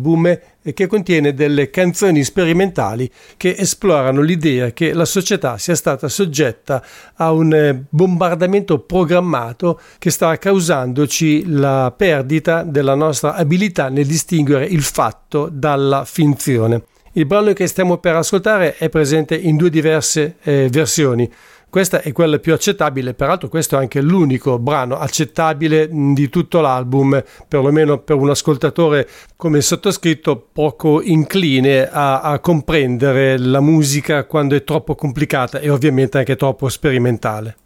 che 0.74 0.86
contiene 0.86 1.34
delle 1.34 1.70
canzoni 1.70 2.22
sperimentali 2.22 3.10
che 3.36 3.54
esplorano 3.56 4.20
l'idea 4.20 4.70
che 4.72 4.92
la 4.92 5.04
società 5.04 5.58
sia 5.58 5.74
stata 5.74 6.08
soggetta 6.08 6.82
a 7.14 7.32
un 7.32 7.84
bombardamento 7.88 8.78
programmato 8.80 9.80
che 9.98 10.10
sta 10.10 10.36
causandoci 10.38 11.48
la 11.48 11.92
perdita 11.96 12.62
della 12.62 12.94
nostra 12.94 13.34
abilità 13.34 13.88
nel 13.88 14.06
distinguere 14.06 14.66
il 14.66 14.82
fatto 14.82 15.48
dalla 15.50 16.04
finzione. 16.04 16.84
Il 17.14 17.26
brano 17.26 17.52
che 17.52 17.66
stiamo 17.66 17.98
per 17.98 18.14
ascoltare 18.14 18.76
è 18.76 18.88
presente 18.88 19.34
in 19.34 19.56
due 19.56 19.68
diverse 19.68 20.36
eh, 20.42 20.68
versioni. 20.70 21.28
Questa 21.70 22.02
è 22.02 22.10
quella 22.10 22.40
più 22.40 22.52
accettabile, 22.52 23.14
peraltro 23.14 23.48
questo 23.48 23.76
è 23.76 23.78
anche 23.78 24.00
l'unico 24.00 24.58
brano 24.58 24.96
accettabile 24.96 25.88
di 25.88 26.28
tutto 26.28 26.60
l'album, 26.60 27.22
perlomeno 27.46 27.98
per 27.98 28.16
un 28.16 28.28
ascoltatore 28.28 29.08
come 29.36 29.58
il 29.58 29.62
sottoscritto 29.62 30.48
poco 30.52 31.00
incline 31.00 31.88
a, 31.88 32.22
a 32.22 32.40
comprendere 32.40 33.38
la 33.38 33.60
musica 33.60 34.24
quando 34.24 34.56
è 34.56 34.64
troppo 34.64 34.96
complicata 34.96 35.60
e 35.60 35.70
ovviamente 35.70 36.18
anche 36.18 36.34
troppo 36.34 36.68
sperimentale. 36.68 37.56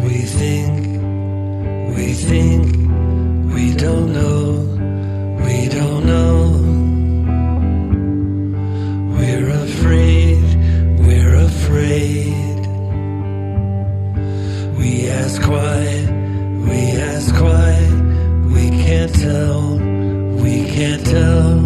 We 0.00 0.24
think, 0.38 1.02
we 1.94 2.12
think, 2.14 2.64
we 3.52 3.74
don't 3.74 4.10
know, 4.10 4.33
Ask 15.36 15.48
why, 15.48 15.84
we 16.68 16.78
ask 17.12 17.34
why, 17.42 17.74
we 18.54 18.70
can't 18.70 19.12
tell, 19.12 19.78
we 20.44 20.64
can't 20.64 21.04
tell. 21.04 21.58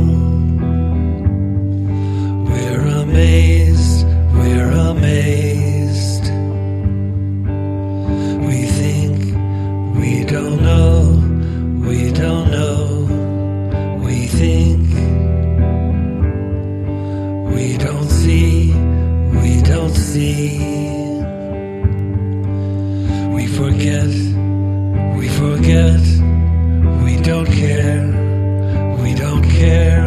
We're 2.48 2.86
amazed, 3.02 4.06
we're 4.32 4.70
amazed. 4.70 6.24
We 8.48 8.58
think 8.80 9.18
we 10.00 10.24
don't 10.24 10.62
know, 10.62 11.86
we 11.86 12.10
don't 12.10 12.50
know. 12.50 13.04
We 14.02 14.28
think 14.28 14.88
we 17.54 17.76
don't 17.76 18.08
see, 18.08 18.72
we 19.42 19.60
don't 19.60 19.94
see. 19.94 20.97
Forget, 23.58 24.06
we 25.16 25.28
forget, 25.28 26.00
we 27.02 27.16
don't 27.22 27.44
care, 27.44 28.06
we 29.02 29.14
don't 29.16 29.42
care. 29.42 30.06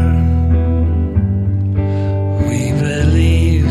We 2.47 2.71
believe, 2.71 3.69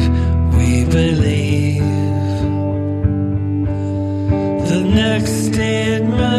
we 0.54 0.84
believe. 0.84 1.82
The 4.68 4.82
next 4.84 5.54
I 6.12 6.29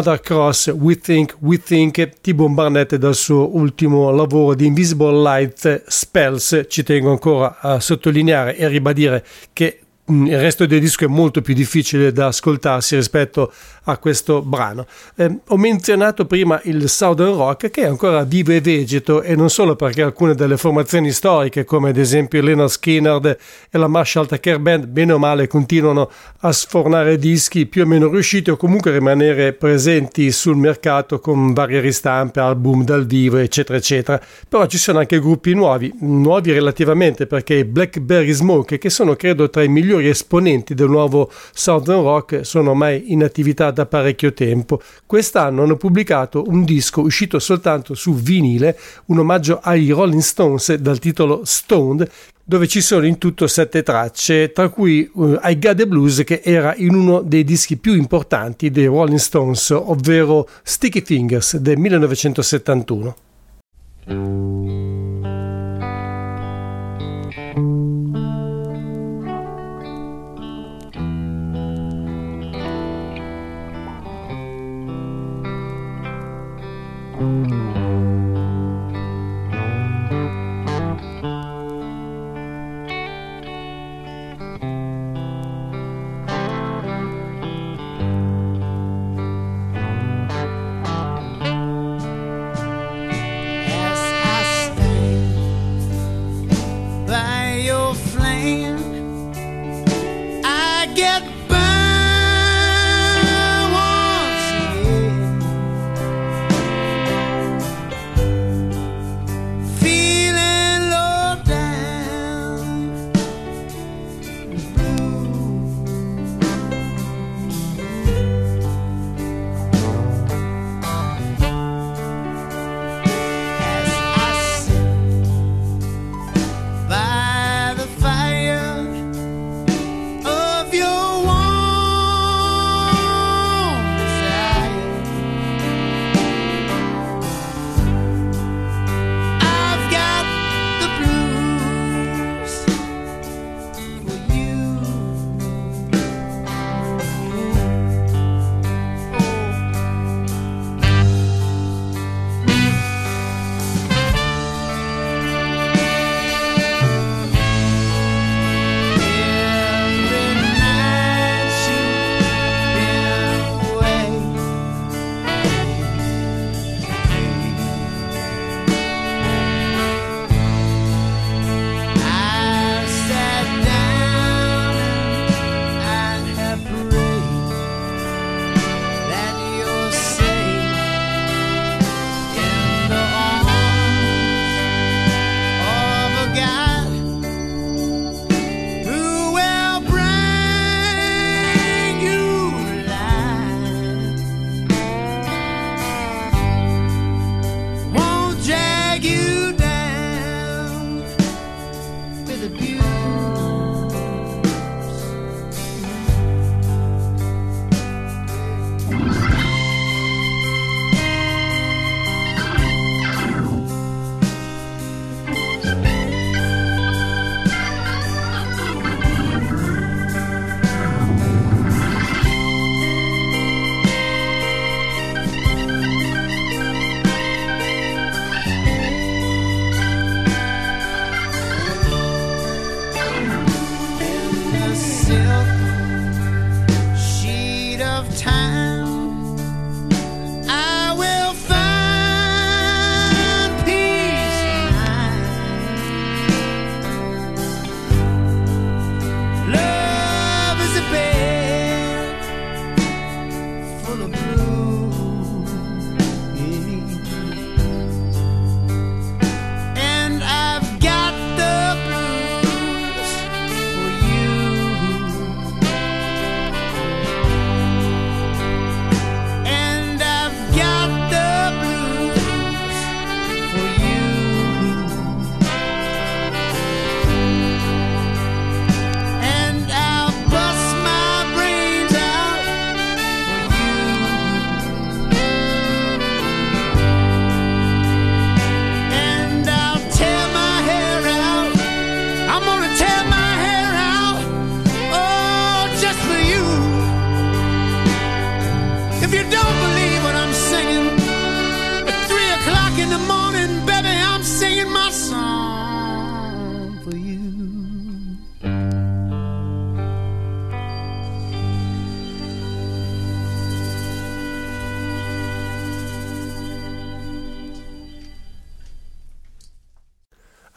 Mother 0.00 0.20
Cross, 0.22 0.68
We 0.68 0.96
Think, 0.96 1.36
We 1.40 1.58
Think, 1.58 2.20
T-Bone 2.22 2.54
Barnett 2.54 2.96
dal 2.96 3.14
suo 3.14 3.54
ultimo 3.54 4.10
lavoro 4.10 4.54
di 4.54 4.64
Invisible 4.64 5.20
Light 5.20 5.84
Spells. 5.88 6.64
Ci 6.66 6.82
tengo 6.82 7.10
ancora 7.10 7.58
a 7.60 7.80
sottolineare 7.80 8.56
e 8.56 8.66
ribadire 8.66 9.22
che 9.52 9.80
il 10.10 10.38
resto 10.38 10.66
del 10.66 10.80
disco 10.80 11.04
è 11.04 11.08
molto 11.08 11.40
più 11.40 11.54
difficile 11.54 12.12
da 12.12 12.26
ascoltarsi 12.26 12.96
rispetto 12.96 13.52
a 13.84 13.98
questo 13.98 14.42
brano. 14.42 14.86
Eh, 15.16 15.38
ho 15.48 15.56
menzionato 15.56 16.26
prima 16.26 16.60
il 16.64 16.88
Southern 16.88 17.34
Rock 17.34 17.70
che 17.70 17.82
è 17.82 17.86
ancora 17.86 18.24
vivo 18.24 18.52
e 18.52 18.60
vegeto 18.60 19.22
e 19.22 19.34
non 19.34 19.50
solo 19.50 19.76
perché 19.76 20.02
alcune 20.02 20.34
delle 20.34 20.56
formazioni 20.56 21.10
storiche 21.10 21.64
come 21.64 21.90
ad 21.90 21.96
esempio 21.96 22.42
Leonard 22.42 22.68
Skinner 22.68 23.38
e 23.70 23.78
la 23.78 23.86
Marshall 23.86 24.26
Tucker 24.26 24.58
Band 24.58 24.86
bene 24.86 25.12
o 25.12 25.18
male 25.18 25.46
continuano 25.46 26.10
a 26.40 26.52
sfornare 26.52 27.18
dischi 27.18 27.66
più 27.66 27.82
o 27.82 27.86
meno 27.86 28.08
riusciti 28.08 28.50
o 28.50 28.56
comunque 28.56 28.92
rimanere 28.92 29.52
presenti 29.52 30.30
sul 30.30 30.56
mercato 30.56 31.20
con 31.20 31.52
varie 31.52 31.80
ristampe, 31.80 32.40
album 32.40 32.84
dal 32.84 33.06
vivo 33.06 33.38
eccetera 33.38 33.78
eccetera. 33.78 34.20
Però 34.48 34.66
ci 34.66 34.78
sono 34.78 34.98
anche 34.98 35.18
gruppi 35.20 35.54
nuovi, 35.54 35.92
nuovi 36.00 36.52
relativamente 36.52 37.26
perché 37.26 37.64
Blackberry 37.64 38.32
Smoke 38.32 38.78
che 38.78 38.90
sono 38.90 39.16
credo 39.16 39.48
tra 39.50 39.62
i 39.62 39.68
migliori 39.68 39.99
esponenti 40.08 40.74
del 40.74 40.88
nuovo 40.88 41.30
Southern 41.52 42.02
Rock 42.02 42.46
sono 42.46 42.70
ormai 42.70 43.12
in 43.12 43.22
attività 43.22 43.70
da 43.70 43.86
parecchio 43.86 44.32
tempo. 44.32 44.80
Quest'anno 45.06 45.62
hanno 45.62 45.76
pubblicato 45.76 46.44
un 46.46 46.64
disco 46.64 47.02
uscito 47.02 47.38
soltanto 47.38 47.94
su 47.94 48.14
vinile, 48.14 48.78
un 49.06 49.18
omaggio 49.18 49.60
ai 49.62 49.90
Rolling 49.90 50.22
Stones 50.22 50.74
dal 50.74 50.98
titolo 50.98 51.42
Stoned, 51.44 52.10
dove 52.50 52.66
ci 52.66 52.80
sono 52.80 53.06
in 53.06 53.18
tutto 53.18 53.46
sette 53.46 53.84
tracce, 53.84 54.50
tra 54.50 54.68
cui 54.70 55.08
uh, 55.12 55.38
I 55.44 55.56
Got 55.56 55.76
the 55.76 55.86
Blues 55.86 56.22
che 56.24 56.40
era 56.42 56.74
in 56.74 56.94
uno 56.94 57.20
dei 57.20 57.44
dischi 57.44 57.76
più 57.76 57.94
importanti 57.94 58.72
dei 58.72 58.86
Rolling 58.86 59.18
Stones, 59.18 59.70
ovvero 59.70 60.48
Sticky 60.64 61.02
Fingers 61.02 61.58
del 61.58 61.78
1971. 61.78 63.16
Mm-hmm. 77.20 77.59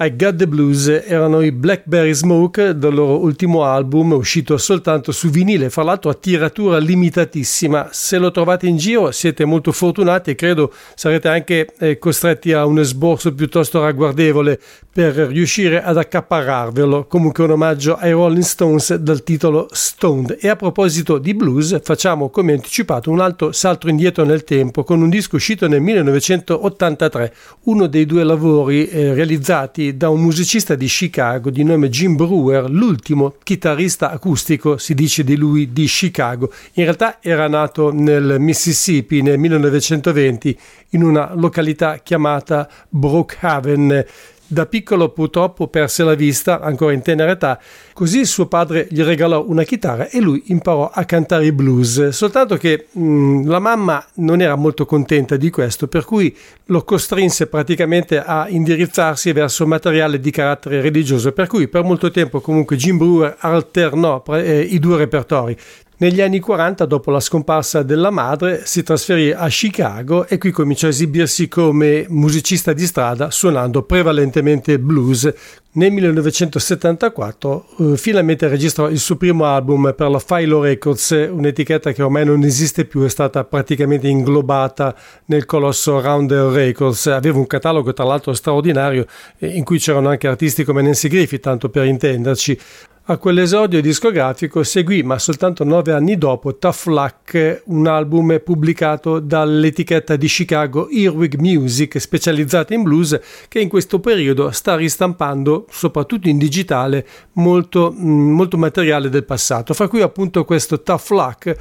I 0.06 0.18
Got 0.18 0.36
the 0.36 0.48
Blues 0.48 0.88
erano 0.90 1.40
i 1.40 1.54
Blackberry 1.54 2.14
Smoke 2.14 2.78
del 2.78 2.94
loro 2.94 3.20
ultimo 3.20 3.64
album 3.64 4.12
uscito 4.12 4.58
soltanto 4.58 5.14
su 5.14 5.30
vinile, 5.30 5.70
fra 5.70 5.84
l'altro 5.84 6.10
a 6.10 6.14
tiratura 6.14 6.78
limitatissima. 6.78 7.88
Se 7.92 8.18
lo 8.18 8.30
trovate 8.30 8.68
in 8.68 8.76
giro 8.76 9.12
siete 9.12 9.46
molto 9.46 9.72
fortunati 9.72 10.32
e 10.32 10.36
credo 10.36 10.74
sarete 10.96 11.30
anche 11.30 11.74
eh, 11.80 12.00
costretti 12.00 12.52
a 12.52 12.66
un 12.66 12.80
esborso 12.80 13.34
piuttosto 13.34 13.80
ragguardevole 13.82 14.60
per 14.92 15.16
riuscire 15.16 15.82
ad 15.82 15.96
accaparrarvelo. 15.96 17.06
Comunque 17.06 17.46
un 17.46 17.52
omaggio 17.52 17.96
ai 17.96 18.12
Rolling 18.12 18.44
Stones 18.44 18.96
dal 18.96 19.24
titolo 19.24 19.70
Stoned. 19.72 20.38
E 20.42 20.50
a 20.50 20.58
proposito 20.58 21.18
di 21.18 21.34
blues, 21.34 21.80
facciamo 21.82 22.30
come 22.30 22.52
anticipato 22.52 23.10
un 23.10 23.22
altro 23.22 23.54
salto 23.54 23.88
indietro 23.88 24.26
nel 24.26 24.44
tempo 24.44 24.84
con 24.84 25.02
un 25.02 25.10
disco 25.10 25.38
uscito 25.38 25.70
nel 25.70 25.80
1983, 25.80 27.34
uno 27.64 27.88
dei 27.88 28.06
due 28.06 28.24
lavori 28.24 28.88
eh, 28.90 29.14
realizzati 29.14 29.92
da 29.96 30.10
un 30.10 30.22
musicista 30.22 30.76
di 30.76 30.88
Chicago 30.88 31.50
di 31.50 31.64
nome 31.64 31.90
Jim 31.90 32.16
Brewer, 32.16 32.70
l'ultimo 32.70 33.36
chitarrista 33.44 34.12
acustico, 34.12 34.78
si 34.78 34.94
dice 34.94 35.24
di 35.24 35.36
lui, 35.36 35.72
di 35.72 35.86
Chicago. 35.86 36.52
In 36.74 36.84
realtà 36.84 37.18
era 37.22 37.48
nato 37.48 37.92
nel 37.92 38.38
Mississippi 38.40 39.22
nel 39.22 39.38
1920 39.38 40.58
in 40.90 41.04
una 41.04 41.34
località 41.36 41.98
chiamata 41.98 42.70
Brookhaven 42.90 44.06
da 44.54 44.66
piccolo 44.66 45.10
purtroppo 45.10 45.68
perse 45.68 46.04
la 46.04 46.14
vista, 46.14 46.62
ancora 46.62 46.94
in 46.94 47.02
tenera 47.02 47.32
età, 47.32 47.60
così 47.94 48.24
suo 48.26 48.46
padre 48.46 48.88
gli 48.90 49.02
regalò 49.02 49.44
una 49.46 49.64
chitarra 49.64 50.08
e 50.08 50.22
lui 50.22 50.44
imparò 50.48 50.90
a 50.94 51.04
cantare 51.04 51.46
i 51.48 51.52
blues. 51.52 52.10
Soltanto 52.10 52.56
che 52.56 52.88
mh, 52.92 53.02
mm, 53.04 53.48
la 53.48 53.60
mamma 53.60 54.06
non 54.16 54.42
era 54.42 54.56
molto 54.56 54.86
contenta 54.86 55.36
di 55.36 55.50
questo, 55.50 55.88
per 55.88 56.06
cui 56.06 56.36
lo 56.68 56.84
costrinse 56.84 57.48
praticamente 57.48 58.24
a 58.24 58.48
indirizzarsi 58.48 59.32
verso 59.34 59.66
materiale 59.66 60.20
di 60.20 60.32
carattere 60.32 60.80
religioso, 60.80 61.34
per 61.34 61.48
cui 61.48 61.68
per 61.68 61.84
molto 61.84 62.12
tempo 62.12 62.40
comunque 62.40 62.78
Jim 62.78 62.98
Brewer 62.98 63.36
alternò 63.40 64.24
eh, 64.28 64.62
i 64.62 64.80
due 64.80 64.98
repertori. 64.98 65.58
Negli 66.04 66.20
anni 66.20 66.42
40, 66.42 66.84
dopo 66.84 67.12
la 67.12 67.22
scomparsa 67.22 67.82
della 67.82 68.10
madre, 68.10 68.66
si 68.66 68.84
trasferì 68.84 69.32
a 69.32 69.48
Chicago 69.48 70.28
e 70.28 70.38
qui 70.38 70.52
cominciò 70.52 70.88
a 70.88 70.90
esibirsi 70.90 71.48
come 71.48 72.06
musicista 72.10 72.74
di 72.74 72.86
strada 72.86 73.32
suonando 73.32 73.84
prevalentemente 73.84 74.78
blues. 74.80 75.34
Nel 75.76 75.92
1974 75.94 77.66
eh, 77.94 77.98
finalmente 77.98 78.50
registrò 78.50 78.90
il 78.90 79.00
suo 79.00 79.16
primo 79.16 79.46
album 79.46 79.94
per 79.96 80.10
la 80.10 80.20
Philo 80.20 80.62
Records, 80.62 81.12
un'etichetta 81.32 81.94
che 81.94 82.04
ormai 82.04 82.26
non 82.26 82.44
esiste 82.44 82.84
più, 82.84 83.04
è 83.04 83.10
stata 83.10 83.46
praticamente 83.46 84.10
inglobata 84.10 84.94
nel 85.28 85.46
colosso 85.46 86.02
Rounder 86.02 86.48
Records. 86.48 87.08
Aveva 87.08 87.38
un 87.38 87.48
catalogo 87.48 87.94
tra 87.94 88.04
l'altro 88.04 88.34
straordinario 88.34 89.06
eh, 89.40 89.48
in 89.48 89.64
cui 89.64 89.80
c'erano 89.80 90.10
anche 90.10 90.28
artisti 90.28 90.66
come 90.66 90.82
Nancy 90.82 91.08
Griffith, 91.08 91.42
tanto 91.42 91.70
per 91.70 91.86
intenderci. 91.86 92.60
A 93.08 93.18
quell'esordio 93.18 93.82
discografico 93.82 94.64
seguì, 94.64 95.04
ma 95.04 95.20
soltanto 95.20 95.66
nove 95.66 95.92
anni 95.92 96.18
dopo, 96.18 96.56
Tough 96.56 96.86
Luck, 96.86 97.64
un 97.66 97.86
album 97.86 98.40
pubblicato 98.42 99.20
dall'etichetta 99.20 100.16
di 100.16 100.28
Chicago 100.28 100.88
Earwig 100.88 101.36
Music, 101.36 102.00
specializzata 102.00 102.74
in 102.74 102.84
blues, 102.84 103.20
che 103.50 103.60
in 103.60 103.68
questo 103.68 104.00
periodo 104.00 104.52
sta 104.52 104.78
ristampando, 104.78 105.66
soprattutto 105.70 106.30
in 106.30 106.38
digitale, 106.38 107.06
molto, 107.34 107.92
mm, 107.94 108.32
molto 108.32 108.56
materiale 108.58 109.10
del 109.10 109.26
passato, 109.26 109.74
fra 109.74 109.90
cui 109.90 110.02
appunto 110.02 110.46
questo 110.46 110.82
Tough 110.82 111.10
Luck, 111.10 111.58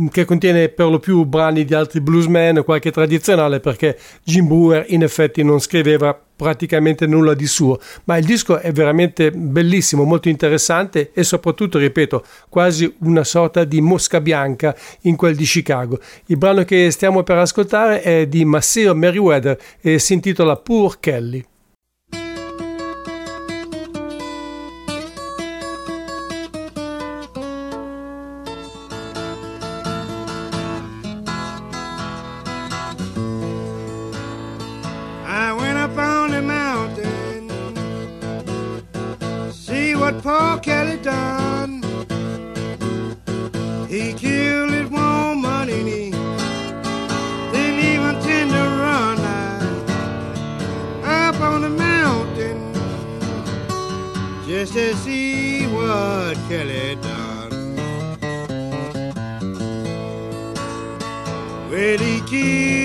mm, 0.00 0.06
che 0.06 0.24
contiene 0.24 0.70
per 0.70 0.88
lo 0.88 0.98
più 0.98 1.26
brani 1.26 1.66
di 1.66 1.74
altri 1.74 2.00
bluesmen, 2.00 2.64
qualche 2.64 2.90
tradizionale, 2.90 3.60
perché 3.60 3.98
Jim 4.24 4.46
Brewer 4.46 4.86
in 4.88 5.02
effetti 5.02 5.42
non 5.42 5.60
scriveva 5.60 6.18
praticamente 6.36 7.06
nulla 7.06 7.34
di 7.34 7.46
suo, 7.46 7.80
ma 8.04 8.16
il 8.18 8.24
disco 8.24 8.58
è 8.58 8.70
veramente 8.70 9.32
bellissimo, 9.32 10.04
molto 10.04 10.28
interessante 10.28 11.10
e 11.12 11.24
soprattutto, 11.24 11.78
ripeto, 11.78 12.24
quasi 12.48 12.94
una 13.00 13.24
sorta 13.24 13.64
di 13.64 13.80
mosca 13.80 14.20
bianca 14.20 14.76
in 15.02 15.16
quel 15.16 15.34
di 15.34 15.44
Chicago. 15.44 15.98
Il 16.26 16.36
brano 16.36 16.64
che 16.64 16.90
stiamo 16.90 17.22
per 17.22 17.38
ascoltare 17.38 18.02
è 18.02 18.26
di 18.26 18.44
Masseo 18.44 18.94
Merriweather 18.94 19.58
e 19.80 19.98
si 19.98 20.12
intitola 20.12 20.56
Poor 20.56 21.00
Kelly. 21.00 21.44
To 54.76 54.94
see 54.96 55.66
what 55.68 56.36
Kelly 56.50 56.96
done. 56.96 57.76
Well, 61.70 61.98
he 61.98 62.20
killed 62.28 62.75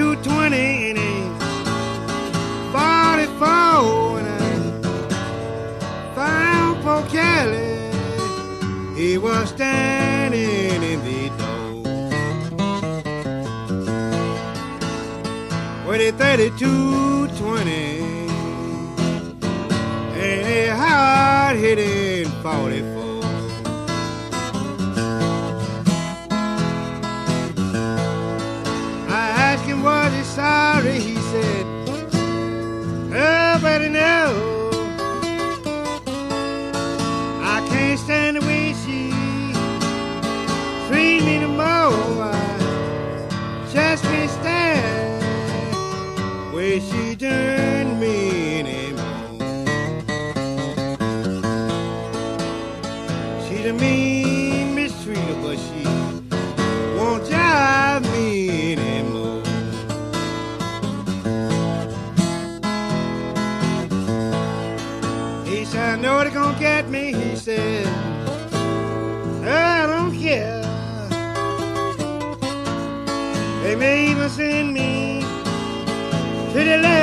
220 0.00 0.56
and 0.56 0.98
it's 0.98 1.44
44 2.72 4.18
and 4.18 4.86
I 6.16 6.16
found 6.16 7.04
Kelly. 7.10 7.76
He 8.98 9.18
was 9.18 9.50
standing 9.50 10.82
in 10.82 11.00
the 11.04 11.28
door. 11.36 11.84
When 15.86 16.00
3220 16.16 18.00
and 20.18 20.46
a 20.46 20.76
hard 20.76 21.56
hitting. 21.58 21.99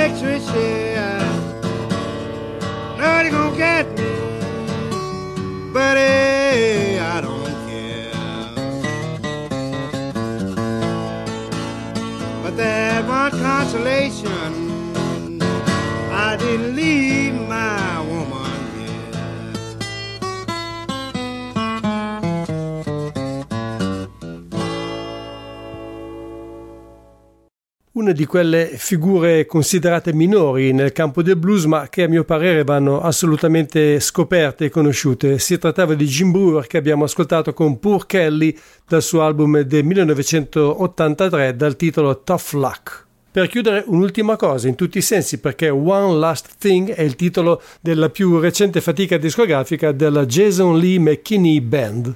The 0.10 1.27
di 28.14 28.26
quelle 28.26 28.72
figure 28.76 29.46
considerate 29.46 30.14
minori 30.14 30.72
nel 30.72 30.92
campo 30.92 31.22
del 31.22 31.36
blues, 31.36 31.66
ma 31.66 31.88
che 31.90 32.04
a 32.04 32.08
mio 32.08 32.24
parere 32.24 32.64
vanno 32.64 33.02
assolutamente 33.02 34.00
scoperte 34.00 34.66
e 34.66 34.70
conosciute. 34.70 35.40
Si 35.40 35.58
trattava 35.58 35.94
di 35.94 36.06
Jim 36.06 36.32
Brewer 36.32 36.68
che 36.68 36.78
abbiamo 36.78 37.04
ascoltato 37.04 37.54
con 37.54 37.80
Poor 37.80 38.06
Kelly 38.06 38.58
dal 38.88 39.02
suo 39.02 39.22
album 39.22 39.62
del 39.62 39.84
1983 39.84 41.56
dal 41.56 41.76
titolo 41.76 42.22
Tough 42.22 42.52
Luck. 42.54 43.06
Per 43.32 43.48
chiudere 43.48 43.84
un'ultima 43.86 44.36
cosa 44.36 44.68
in 44.68 44.76
tutti 44.76 44.98
i 44.98 45.02
sensi 45.04 45.40
perché 45.40 45.70
One 45.70 46.18
Last 46.18 46.56
Thing 46.58 46.90
è 46.92 47.04
il 47.04 47.16
titolo 47.16 47.62
della 47.82 48.10
più 48.10 48.40
recente 48.40 48.82
fatica 48.82 49.18
discografica 49.18 49.92
della 49.92 50.26
Jason 50.26 50.78
Lee 50.80 51.00
McKinney 51.00 51.62
Band. 51.62 52.16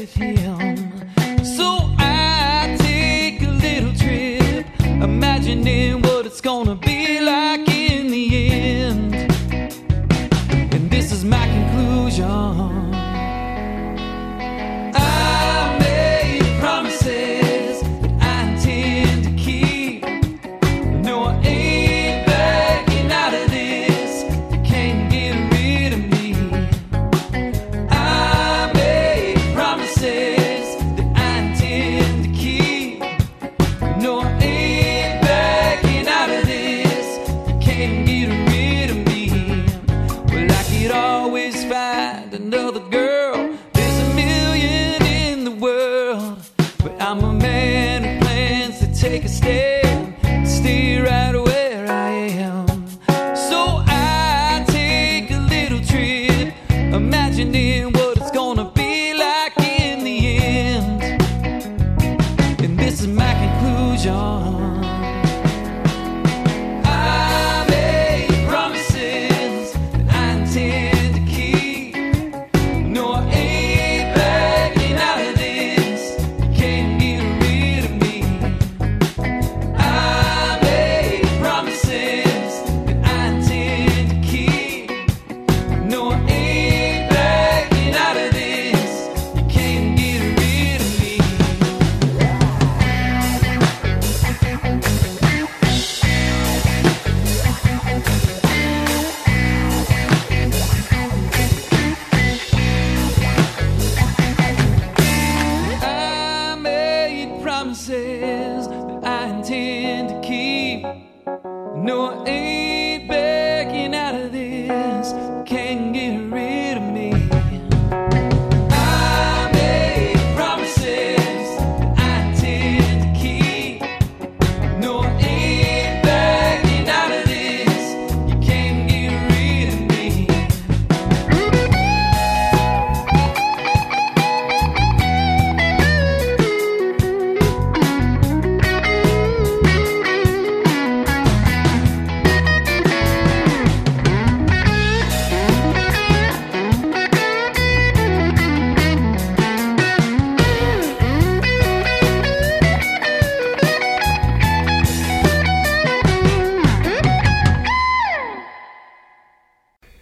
With 0.00 0.14
him. 0.14 0.76
So 1.44 1.78
I 1.98 2.74
take 2.78 3.42
a 3.42 3.50
little 3.50 3.92
trip, 3.92 4.66
imagining 5.02 6.00
what 6.00 6.24
it's 6.24 6.40
gonna 6.40 6.74
be 6.74 6.99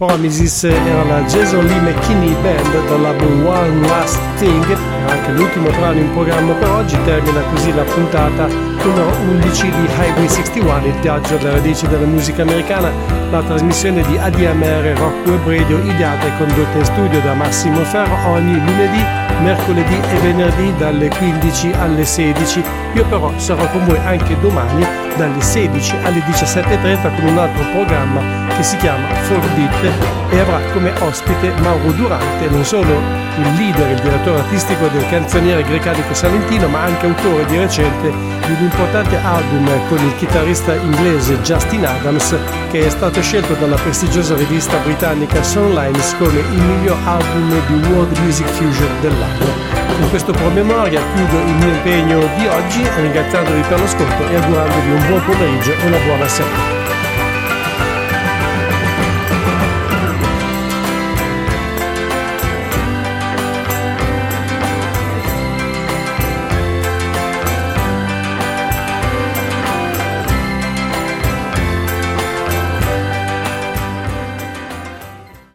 Promises 0.08 0.64
era 0.64 1.04
la 1.04 1.20
Jason 1.24 1.66
Lee 1.66 1.80
McKinney 1.80 2.34
Band 2.40 2.88
dall'album 2.88 3.44
One 3.44 3.86
Last 3.88 4.18
Thing, 4.38 4.64
anche 5.06 5.32
l'ultimo 5.32 5.68
brano 5.68 5.98
in 6.00 6.10
programma 6.12 6.54
per 6.54 6.70
oggi, 6.70 6.96
termina 7.04 7.42
così 7.52 7.74
la 7.74 7.82
puntata 7.82 8.46
numero 8.46 9.12
11 9.28 9.70
di 9.70 9.84
Highway 9.84 10.26
61, 10.26 10.86
il 10.86 10.94
viaggio 11.02 11.36
alle 11.36 11.50
radici 11.50 11.86
della 11.88 12.06
musica 12.06 12.40
americana, 12.40 12.90
la 13.30 13.42
trasmissione 13.42 14.00
di 14.00 14.16
ADMR 14.16 14.96
Rock 14.96 15.26
Web 15.26 15.46
Radio 15.46 15.78
ideata 15.84 16.26
e 16.26 16.36
condotta 16.38 16.78
in 16.78 16.84
studio 16.86 17.20
da 17.20 17.34
Massimo 17.34 17.84
Ferro 17.84 18.30
ogni 18.30 18.58
lunedì, 18.64 19.04
mercoledì 19.42 20.00
e 20.10 20.18
venerdì 20.20 20.74
dalle 20.78 21.08
15 21.10 21.72
alle 21.80 22.06
16. 22.06 22.64
Io 22.94 23.04
però 23.04 23.30
sarò 23.36 23.68
con 23.70 23.84
voi 23.84 23.98
anche 24.06 24.40
domani 24.40 25.07
dalle 25.18 25.40
16 25.40 25.96
alle 26.04 26.20
17.30 26.20 27.16
con 27.16 27.26
un 27.26 27.38
altro 27.38 27.64
programma 27.72 28.46
che 28.56 28.62
si 28.62 28.76
chiama 28.76 29.12
Forbit 29.14 29.92
e 30.30 30.38
avrà 30.38 30.60
come 30.72 30.92
ospite 31.00 31.52
Mauro 31.60 31.90
Durante, 31.90 32.48
non 32.48 32.64
solo 32.64 32.88
il 32.90 33.54
leader, 33.56 33.90
il 33.90 34.00
direttore 34.00 34.38
artistico 34.38 34.86
del 34.86 35.06
canzoniere 35.08 35.62
grecanico 35.64 36.14
salentino, 36.14 36.68
ma 36.68 36.82
anche 36.82 37.06
autore 37.06 37.44
di 37.46 37.58
recente 37.58 38.10
di 38.10 38.52
un 38.52 38.62
importante 38.62 39.16
album 39.16 39.68
con 39.88 39.98
il 39.98 40.14
chitarrista 40.16 40.74
inglese 40.74 41.40
Justin 41.40 41.84
Adams, 41.84 42.36
che 42.70 42.86
è 42.86 42.88
stato 42.88 43.20
scelto 43.20 43.54
dalla 43.54 43.76
prestigiosa 43.76 44.36
rivista 44.36 44.76
britannica 44.78 45.42
Songlines 45.42 46.14
come 46.18 46.38
il 46.38 46.62
miglior 46.62 46.96
album 47.04 47.60
di 47.66 47.88
World 47.88 48.16
Music 48.18 48.46
Fusion 48.46 49.00
dell'anno. 49.00 49.67
Con 49.98 50.10
questo 50.10 50.30
promemoria 50.30 51.02
chiudo 51.12 51.38
il 51.40 51.54
mio 51.56 51.68
impegno 51.70 52.20
di 52.36 52.46
oggi 52.46 52.88
ringraziandovi 53.00 53.60
per 53.62 53.80
l'ascolto 53.80 54.28
e 54.28 54.36
augurandovi 54.36 54.90
un 54.92 55.06
buon 55.08 55.24
pomeriggio 55.24 55.72
e 55.72 55.86
una 55.86 55.98
buona 55.98 56.28
serata. 56.28 56.67